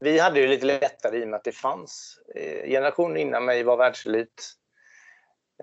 [0.00, 2.18] vi hade det lite lättare i och med att det fanns.
[2.34, 4.52] Eh, generationen innan mig var världselit.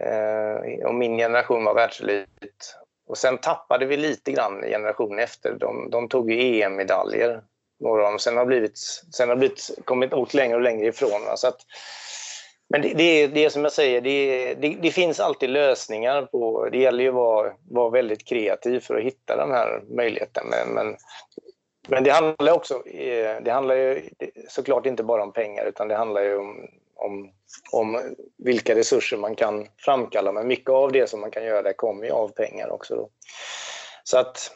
[0.01, 2.75] Eh, och min generation var världselit.
[3.09, 5.57] Och sen tappade vi lite grann generationen efter.
[5.59, 7.41] De, de tog ju EM-medaljer,
[7.79, 8.19] några av dem.
[8.19, 8.77] Sen har blivit,
[9.13, 11.21] sen har blivit, kommit åt längre och längre ifrån.
[11.35, 11.57] Så att,
[12.69, 16.21] men det, det, det är som jag säger, det, det, det, finns alltid lösningar.
[16.21, 20.47] på Det gäller ju att vara, vara väldigt kreativ för att hitta den här möjligheten.
[20.49, 20.97] Men, men,
[21.87, 24.09] men det handlar också, eh, det handlar ju
[24.49, 26.67] såklart inte bara om pengar utan det handlar ju om
[26.99, 27.31] om,
[27.71, 30.31] om vilka resurser man kan framkalla.
[30.31, 32.95] Men mycket av det som man kan göra där kommer ju av pengar också.
[32.95, 33.09] Då.
[34.03, 34.51] Så att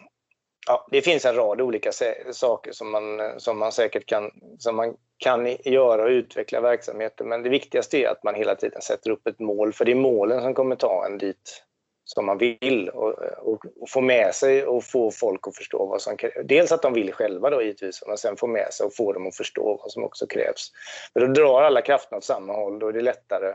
[0.67, 1.91] ja, det finns en rad olika
[2.31, 7.27] saker som man, som man säkert kan, som man kan göra och utveckla verksamheten.
[7.27, 9.95] Men det viktigaste är att man hela tiden sätter upp ett mål, för det är
[9.95, 11.63] målen som kommer ta en dit
[12.05, 16.01] som man vill och, och, och, få med sig och få folk att förstå vad
[16.01, 16.33] som krävs.
[16.43, 19.27] Dels att de vill själva då givetvis, men sen få med sig och få dem
[19.27, 20.71] att förstå vad som också krävs.
[21.13, 23.53] För då drar alla krafterna åt samma håll, då är det lättare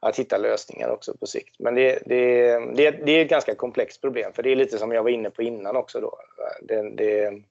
[0.00, 1.56] att hitta lösningar också på sikt.
[1.58, 4.92] Men det, det, det, det är ett ganska komplext problem, för det är lite som
[4.92, 6.00] jag var inne på innan också.
[6.00, 6.18] Då.
[6.62, 7.42] Det, det,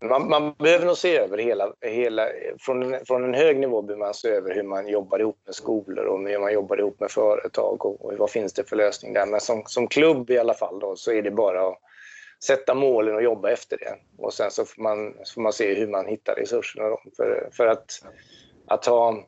[0.00, 2.28] man, man, behöver nog se över hela, hela
[2.60, 6.04] från, från en hög nivå behöver man se över hur man jobbar ihop med skolor
[6.04, 9.26] och hur man jobbar ihop med företag och, och vad finns det för lösning där.
[9.26, 11.78] Men som, som klubb i alla fall då, så är det bara att
[12.44, 13.96] sätta målen och jobba efter det.
[14.18, 16.88] Och sen så får man, så får man se hur man hittar resurserna.
[16.88, 17.00] Då.
[17.16, 17.90] För, för att,
[18.66, 19.24] att ha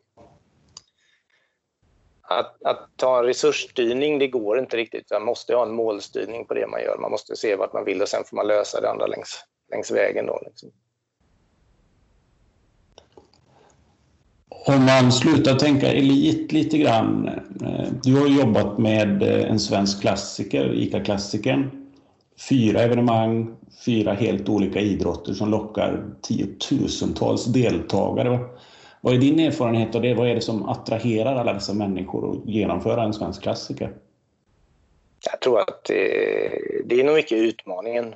[2.22, 5.10] att, att ta en resursstyrning, det går inte riktigt.
[5.10, 6.98] Man måste ha en målstyrning på det man gör.
[6.98, 9.90] Man måste se vart man vill och sen får man lösa det andra längs, längs
[9.90, 10.26] vägen.
[10.26, 10.70] Då, liksom.
[14.66, 17.28] Om man slutar tänka elit lite grann.
[17.62, 21.70] Eh, du har jobbat med eh, en svensk klassiker, ICA-klassikern.
[22.48, 28.38] Fyra evenemang, fyra helt olika idrotter som lockar tiotusentals deltagare.
[29.00, 30.14] Vad är din erfarenhet av det?
[30.14, 33.94] Vad är det som attraherar alla dessa människor att genomföra en svensk klassiker?
[35.30, 36.02] Jag tror att det,
[36.84, 38.14] det är nog mycket utmaningen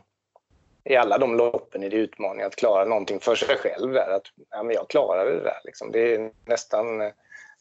[0.86, 3.92] i alla de loppen är det utmaning att klara någonting för sig själv.
[3.92, 4.10] Där.
[4.10, 5.60] Att, ja, men jag klarade det där.
[5.64, 5.92] Liksom.
[5.92, 7.12] Det är nästan eh,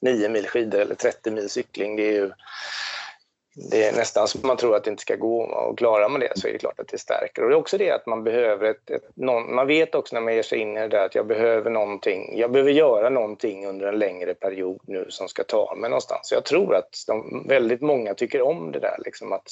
[0.02, 1.96] 9 mil skidor eller 30 mil cykling.
[1.96, 2.32] Det är ju,
[3.72, 6.32] det är nästan som man tror att det inte ska gå och klarar man det
[6.36, 7.44] så är det klart att det stärker.
[7.44, 10.22] Och det är också det att man behöver ett, ett någon, man vet också när
[10.22, 13.68] man ger sig in i det där att jag behöver någonting, jag behöver göra någonting
[13.68, 16.32] under en längre period nu som ska ta mig någonstans.
[16.32, 19.52] Jag tror att de, väldigt många tycker om det där liksom att,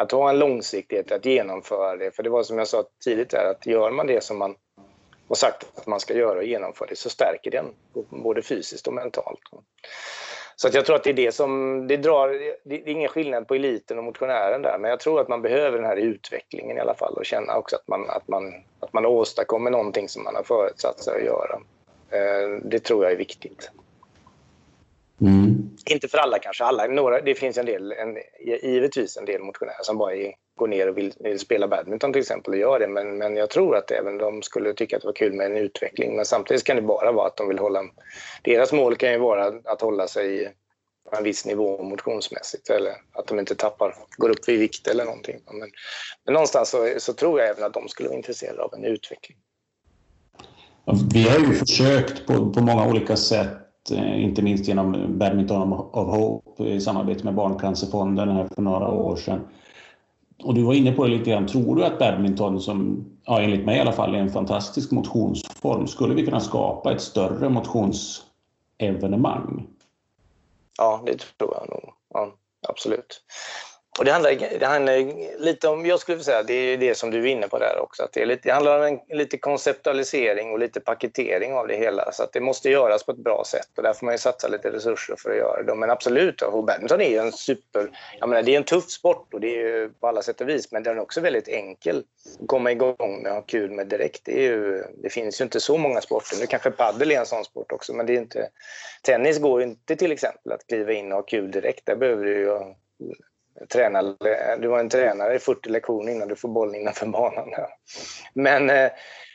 [0.00, 2.10] att ha en långsiktighet, att genomföra det.
[2.16, 4.54] För det var som jag sa tidigt där, att gör man det som man
[5.28, 7.66] har sagt att man ska göra och genomför det så stärker den
[8.08, 9.40] både fysiskt och mentalt.
[10.56, 12.28] Så att jag tror att det är det som, det drar,
[12.64, 15.78] det är ingen skillnad på eliten och motionären där, men jag tror att man behöver
[15.78, 19.06] den här utvecklingen i alla fall och känna också att man, att man, att man
[19.06, 21.60] åstadkommer någonting som man har förutsatt sig att göra.
[22.10, 23.70] Eh, det tror jag är viktigt.
[25.20, 25.70] Mm.
[25.90, 28.16] Inte för alla kanske, alla, några, det finns en del, en,
[28.62, 30.14] givetvis en del motionärer som bara
[30.56, 33.50] går ner och vill, vill, spela badminton till exempel och gör det, men, men jag
[33.50, 36.16] tror att även de skulle tycka att det var kul med en utveckling.
[36.16, 37.84] Men samtidigt kan det bara vara att de vill hålla,
[38.42, 40.54] deras mål kan ju vara att hålla sig
[41.10, 45.04] på en viss nivå motionsmässigt eller att de inte tappar, går upp i vikt eller
[45.04, 45.40] någonting.
[45.46, 45.70] Men,
[46.24, 49.36] men någonstans så, så tror jag även att de skulle vara intresserade av en utveckling.
[51.12, 56.16] Vi har ju försökt på, på många olika sätt Eh, inte minst genom Badminton of
[56.16, 59.40] Hope i samarbete med Barncancerfonden här för några år sedan.
[60.42, 61.46] Och du var inne på det lite grann.
[61.46, 65.86] Tror du att badminton, som ja, enligt mig i alla fall är en fantastisk motionsform,
[65.86, 69.66] skulle vi kunna skapa ett större motionsevenemang?
[70.78, 71.92] Ja, det tror jag nog.
[72.14, 72.32] Ja,
[72.68, 73.22] absolut.
[73.98, 77.18] Och det handlar, det handlar lite om, jag skulle säga, det är det som du
[77.18, 80.50] är inne på där också, att det, är lite, det handlar om en, lite konceptualisering
[80.52, 83.68] och lite paketering av det hela, så att det måste göras på ett bra sätt
[83.76, 85.74] och där får man ju satsa lite resurser för att göra det.
[85.74, 89.34] Men absolut, och badminton är ju en super, jag menar det är en tuff sport
[89.34, 92.04] och det är ju på alla sätt och vis, men den är också väldigt enkel
[92.40, 94.20] att komma igång med och ha kul med direkt.
[94.24, 97.26] Det, är ju, det finns ju inte så många sporter, nu kanske padel är en
[97.26, 98.48] sån sport också, men det är inte,
[99.02, 102.24] tennis går ju inte till exempel att kliva in och ha kul direkt, där behöver
[102.24, 102.58] du ju
[103.68, 104.16] träna,
[104.60, 107.48] du har en tränare i 40 lektioner innan du får bollen innanför banan.
[108.34, 108.90] Men, eh,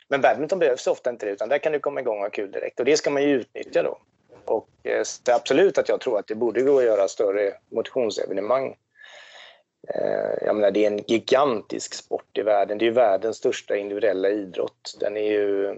[0.08, 2.50] men badminton behövs ofta inte det, utan där kan du komma igång och ha kul
[2.50, 2.80] direkt.
[2.80, 3.98] Och det ska man ju utnyttja då.
[4.44, 7.54] Och eh, det är absolut att jag tror att det borde gå att göra större
[7.70, 8.76] motionsevenemang.
[9.94, 12.78] Eh, jag menar, det är en gigantisk sport i världen.
[12.78, 14.96] Det är ju världens största individuella idrott.
[15.00, 15.76] Den är ju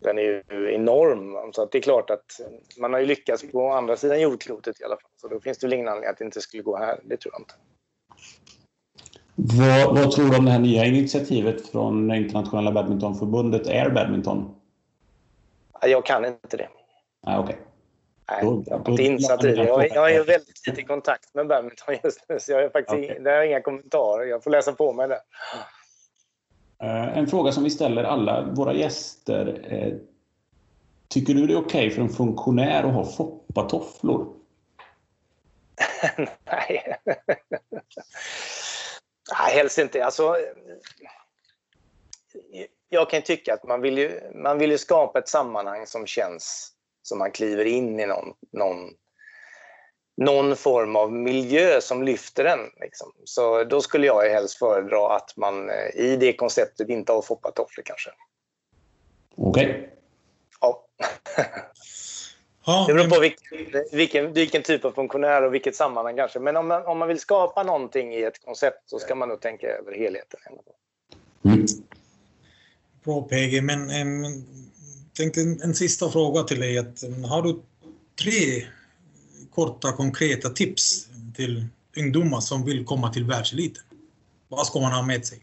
[0.00, 1.52] den är ju enorm.
[1.52, 2.40] Så det är klart att
[2.78, 5.10] man har ju lyckats på andra sidan jordklotet i alla fall.
[5.16, 7.00] Så då finns det väl ingen anledning att det inte skulle gå här.
[7.04, 7.54] Det tror jag inte.
[9.34, 14.54] Vad, vad tror du om det här nya initiativet från Internationella Badmintonförbundet Air Badminton?
[15.82, 16.68] Jag kan inte det.
[17.26, 17.56] Ah, okay.
[18.30, 19.64] Nej, då, jag är inte insatt i det.
[19.64, 23.10] Jag, jag är väldigt lite i kontakt med badminton just nu, så jag har faktiskt
[23.10, 23.18] okay.
[23.18, 24.24] det har inga kommentarer.
[24.24, 25.20] Jag får läsa på mig det.
[26.82, 29.66] Eh, en fråga som vi ställer alla våra gäster.
[29.70, 29.94] Eh,
[31.08, 34.34] tycker du det är okej okay för en funktionär att ha foppatofflor?
[36.44, 36.96] Nej.
[39.32, 40.04] Nej, helst inte.
[40.04, 40.36] Alltså,
[42.88, 46.72] jag kan tycka att man vill, ju, man vill ju skapa ett sammanhang som känns
[47.02, 48.94] som man kliver in i någon, någon
[50.18, 52.58] någon form av miljö som lyfter den.
[52.80, 53.12] Liksom.
[53.24, 57.84] Så då skulle jag helst föredra att man eh, i det konceptet inte har foppatofflor
[57.84, 58.10] kanske.
[59.36, 59.66] Okej.
[59.66, 59.88] Okay.
[60.60, 60.84] Ja.
[62.88, 66.38] det beror på vilken, vilken, vilken, typ av funktionär och vilket sammanhang kanske.
[66.38, 69.40] Men om man, om man vill skapa någonting i ett koncept så ska man nog
[69.40, 70.40] tänka över helheten.
[71.44, 71.66] Mm.
[73.04, 74.24] Bra PG, men en,
[75.16, 76.78] tänkte en, en sista fråga till dig.
[76.78, 77.60] Att, har du
[78.22, 78.66] tre
[79.58, 81.06] korta konkreta tips
[81.36, 83.82] till ungdomar som vill komma till världseliten?
[84.48, 85.38] Vad ska man ha med sig?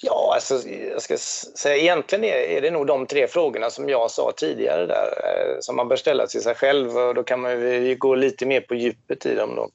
[0.00, 4.32] Ja, alltså, jag ska säga egentligen är, det nog de tre frågorna som jag sa
[4.36, 7.96] tidigare där eh, som man bör ställa till sig själv och då kan man ju
[7.96, 9.70] gå lite mer på djupet i dem då.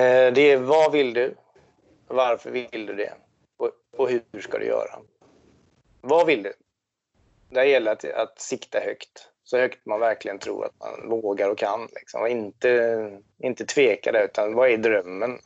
[0.00, 1.34] Eh, det är vad vill du?
[2.08, 3.12] Varför vill du det?
[3.56, 4.98] Och, och hur ska du göra?
[6.00, 6.52] Vad vill du?
[7.50, 11.58] Där gäller att, att sikta högt så högt man verkligen tror att man vågar och
[11.58, 11.88] kan.
[11.94, 12.22] Liksom.
[12.22, 13.10] Och inte,
[13.42, 15.38] inte tveka där, utan vad är drömmen?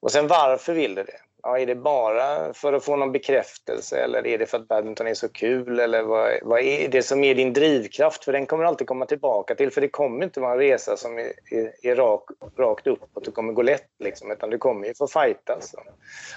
[0.00, 1.20] Och sen varför vill du det?
[1.42, 5.06] Ja, är det bara för att få någon bekräftelse eller är det för att badminton
[5.06, 5.80] är så kul?
[5.80, 8.24] Eller vad, vad är det som är din drivkraft?
[8.24, 9.70] För den kommer alltid komma tillbaka till.
[9.70, 13.34] För det kommer inte vara en resa som är, är, är rak, rakt uppåt och
[13.34, 13.90] kommer gå lätt.
[13.98, 15.48] Liksom, utan du kommer ju få fightas.
[15.48, 15.80] Alltså.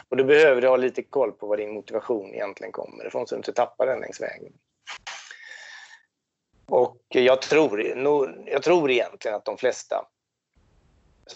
[0.09, 3.35] Och då behöver du ha lite koll på var din motivation egentligen kommer ifrån så
[3.35, 4.53] du inte tappar den längs vägen.
[6.73, 7.81] Och jag tror,
[8.45, 10.07] jag tror egentligen att de flesta,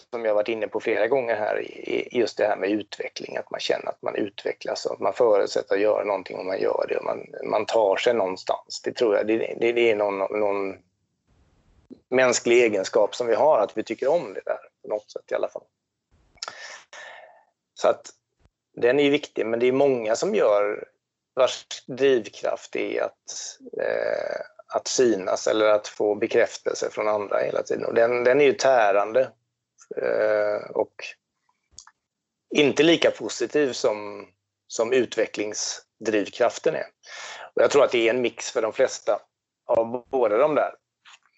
[0.10, 1.66] som jag varit inne på flera gånger här,
[2.12, 5.76] just det här med utveckling, att man känner att man utvecklas och att man förutsätter
[5.76, 8.82] att göra någonting och man gör det och man, man tar sig någonstans.
[8.84, 10.78] Det tror jag, det, det, det är någon, någon
[12.10, 15.36] mänsklig egenskap som vi har, att vi tycker om det där på något sätt i
[15.36, 15.64] alla fall.
[17.74, 18.10] Så att
[18.74, 20.88] den är viktig, men det är många som gör
[21.34, 27.86] vars drivkraft är att, eh, att synas eller att få bekräftelse från andra hela tiden.
[27.86, 29.22] Och den, den är ju tärande
[30.02, 30.94] eh, och
[32.56, 34.28] inte lika positiv som,
[34.68, 36.86] som utvecklingsdrivkraften är.
[37.56, 39.20] Och jag tror att det är en mix för de flesta
[39.68, 40.72] av båda de där.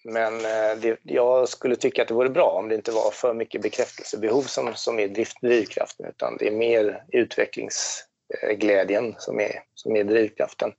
[0.04, 3.34] Men eh, det, jag skulle tycka att det vore bra om det inte var för
[3.34, 10.04] mycket bekräftelsebehov som, som är drivkraften, utan det är mer utvecklingsglädjen som är, som är
[10.04, 10.72] drivkraften.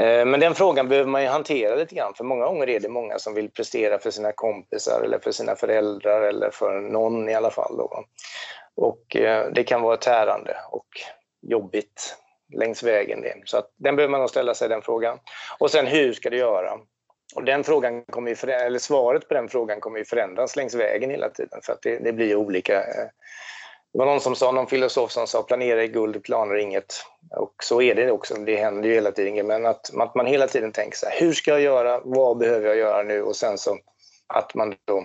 [0.00, 2.88] Eh, men den frågan behöver man ju hantera lite grann, för många gånger är det
[2.88, 7.34] många som vill prestera för sina kompisar eller för sina föräldrar eller för någon i
[7.34, 7.76] alla fall.
[7.76, 8.04] Då.
[8.74, 10.86] Och eh, det kan vara tärande och
[11.42, 12.16] jobbigt
[12.54, 13.24] längs vägen.
[13.44, 15.18] Så att den behöver man nog ställa sig den frågan.
[15.58, 16.78] Och sen hur ska du göra?
[17.34, 21.10] Och den frågan kommer ju, eller svaret på den frågan kommer ju förändras längs vägen
[21.10, 22.80] hela tiden för att det, det blir olika.
[22.80, 23.08] Eh,
[23.92, 26.94] det var någon som sa, någon filosof som sa planera i guld, planer inget.
[27.30, 29.46] Och så är det också, det händer ju hela tiden.
[29.46, 32.68] Men att, att man hela tiden tänker så här, hur ska jag göra, vad behöver
[32.68, 33.22] jag göra nu?
[33.22, 33.78] Och sen så
[34.26, 34.98] att man då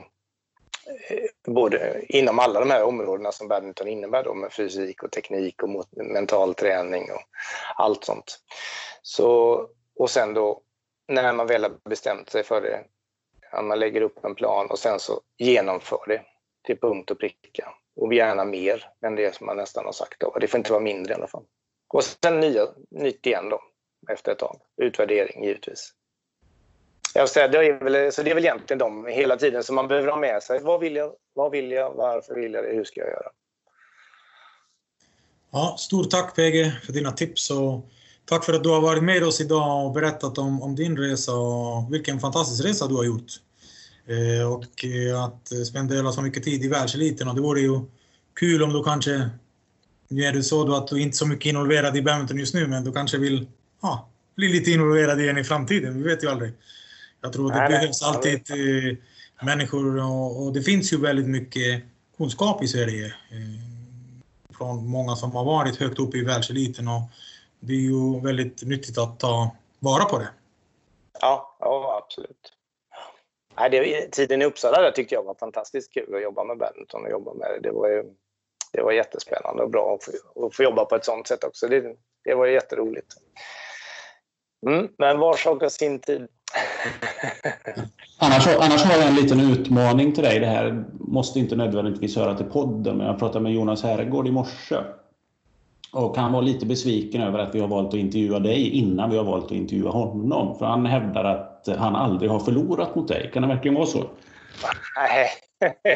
[1.10, 5.64] eh, både inom alla de här områdena som badminton innebär då med fysik och teknik
[5.64, 7.22] och mental träning och
[7.76, 8.40] allt sånt.
[9.02, 9.62] Så,
[9.96, 10.62] och sen då
[11.08, 12.84] när man väl har bestämt sig för det,
[13.52, 16.22] att man lägger upp en plan och sen så genomför det
[16.66, 17.74] till punkt och pricka.
[17.98, 20.20] Och gärna mer än det som man nästan har sagt.
[20.20, 20.38] Då.
[20.40, 21.44] Det får inte vara mindre i alla fall.
[21.94, 23.62] Och sen nya, nytt igen då,
[24.12, 24.62] efter ett tag.
[24.82, 25.94] Utvärdering givetvis.
[27.14, 29.88] Jag säga, det, är väl, så det är väl egentligen de hela tiden som man
[29.88, 30.60] behöver ha med sig.
[30.64, 31.14] Vad vill jag?
[31.34, 31.94] Vad vill jag?
[31.94, 32.70] Varför vill jag det?
[32.70, 33.32] Hur ska jag göra?
[35.52, 37.82] Ja, stort tack PG för dina tips och
[38.30, 41.36] Tack för att du har varit med oss idag och berättat om, om din resa
[41.36, 43.32] och vilken fantastisk resa du har gjort.
[44.08, 47.82] Eh, och eh, att spendera så mycket tid i världseliten och det vore ju
[48.34, 49.30] kul om du kanske,
[50.08, 52.54] nu är det så då att du inte är så mycket involverad i badminton just
[52.54, 53.48] nu, men du kanske vill
[53.82, 56.54] ja, bli lite involverad igen i framtiden, vi vet ju aldrig.
[57.22, 58.98] Jag tror att det nej, behövs nej, alltid eh,
[59.46, 61.84] människor och, och, det finns ju väldigt mycket
[62.18, 67.02] kunskap i Sverige eh, från många som har varit högt uppe i världseliten och
[67.60, 70.30] det är ju väldigt nyttigt att ta vara på det.
[71.22, 72.57] Ja, ja absolut.
[73.60, 77.06] Nej, det, tiden i Uppsala där tyckte jag var fantastiskt kul att jobba med badminton
[77.06, 77.60] och jobba med det.
[77.60, 78.04] Det var, ju,
[78.74, 81.68] det var jättespännande och bra att få, att få jobba på ett sånt sätt också.
[81.68, 83.08] Det, det var jätteroligt.
[84.68, 86.28] Mm, men var sak har sin tid.
[88.20, 90.40] annars, annars har jag en liten utmaning till dig.
[90.40, 94.32] Det här måste inte nödvändigtvis höra till podden, men jag pratade med Jonas Herrgård i
[94.32, 94.76] morse.
[95.98, 99.18] Och han var lite besviken över att vi har valt att intervjua dig innan vi
[99.18, 100.60] har valt att intervjua honom.
[100.60, 103.32] För han hävdar att han aldrig har förlorat mot dig.
[103.34, 104.04] Kan det verkligen vara så?
[104.96, 105.30] Nej,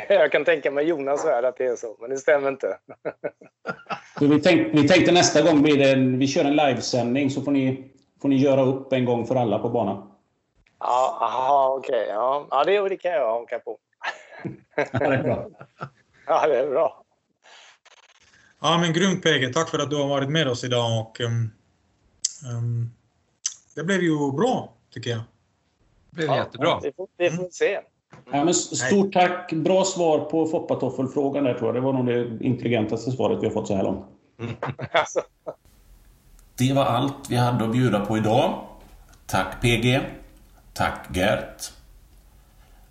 [0.09, 2.77] jag kan tänka mig Jonas värld att det är så, men det stämmer inte.
[4.19, 7.51] vi, tänkte, vi tänkte nästa gång blir det en, vi kör en livesändning så får
[7.51, 7.91] ni,
[8.21, 10.11] får ni göra upp en gång för alla på banan.
[10.79, 12.01] Ja, aha, okej.
[12.01, 12.13] Okay.
[12.15, 12.47] Ja.
[12.51, 13.77] ja, det, det kan jag haka på.
[14.91, 15.47] ja, det är bra.
[16.27, 17.00] Ja, det är bra.
[18.61, 19.53] Ja, men grymt PG.
[19.53, 21.01] Tack för att du har varit med oss idag.
[21.01, 21.51] Och, um,
[22.57, 22.91] um,
[23.75, 25.21] det blev ju bra, tycker jag.
[26.09, 26.79] Det blev ja, jättebra.
[26.83, 27.79] Vi får, vi får se.
[28.31, 29.53] Ja, men stort tack.
[29.53, 31.75] Bra svar på Foppatoffelfrågan där tror jag.
[31.75, 34.05] Det var nog det intelligentaste svaret vi har fått så här långt.
[36.57, 38.67] Det var allt vi hade att bjuda på idag.
[39.25, 40.01] Tack PG.
[40.73, 41.71] Tack Gert.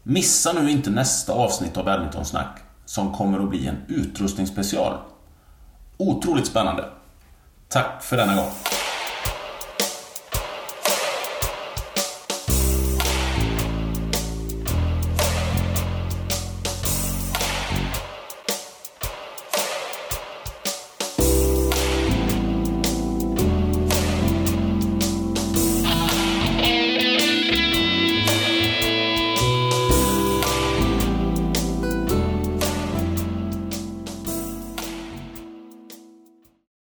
[0.03, 4.99] Missa nu inte nästa avsnitt av Badmintonsnack som kommer att bli en utrustningsspecial.
[6.01, 6.85] Otroligt spännande.
[7.69, 8.51] Tack för denna gång.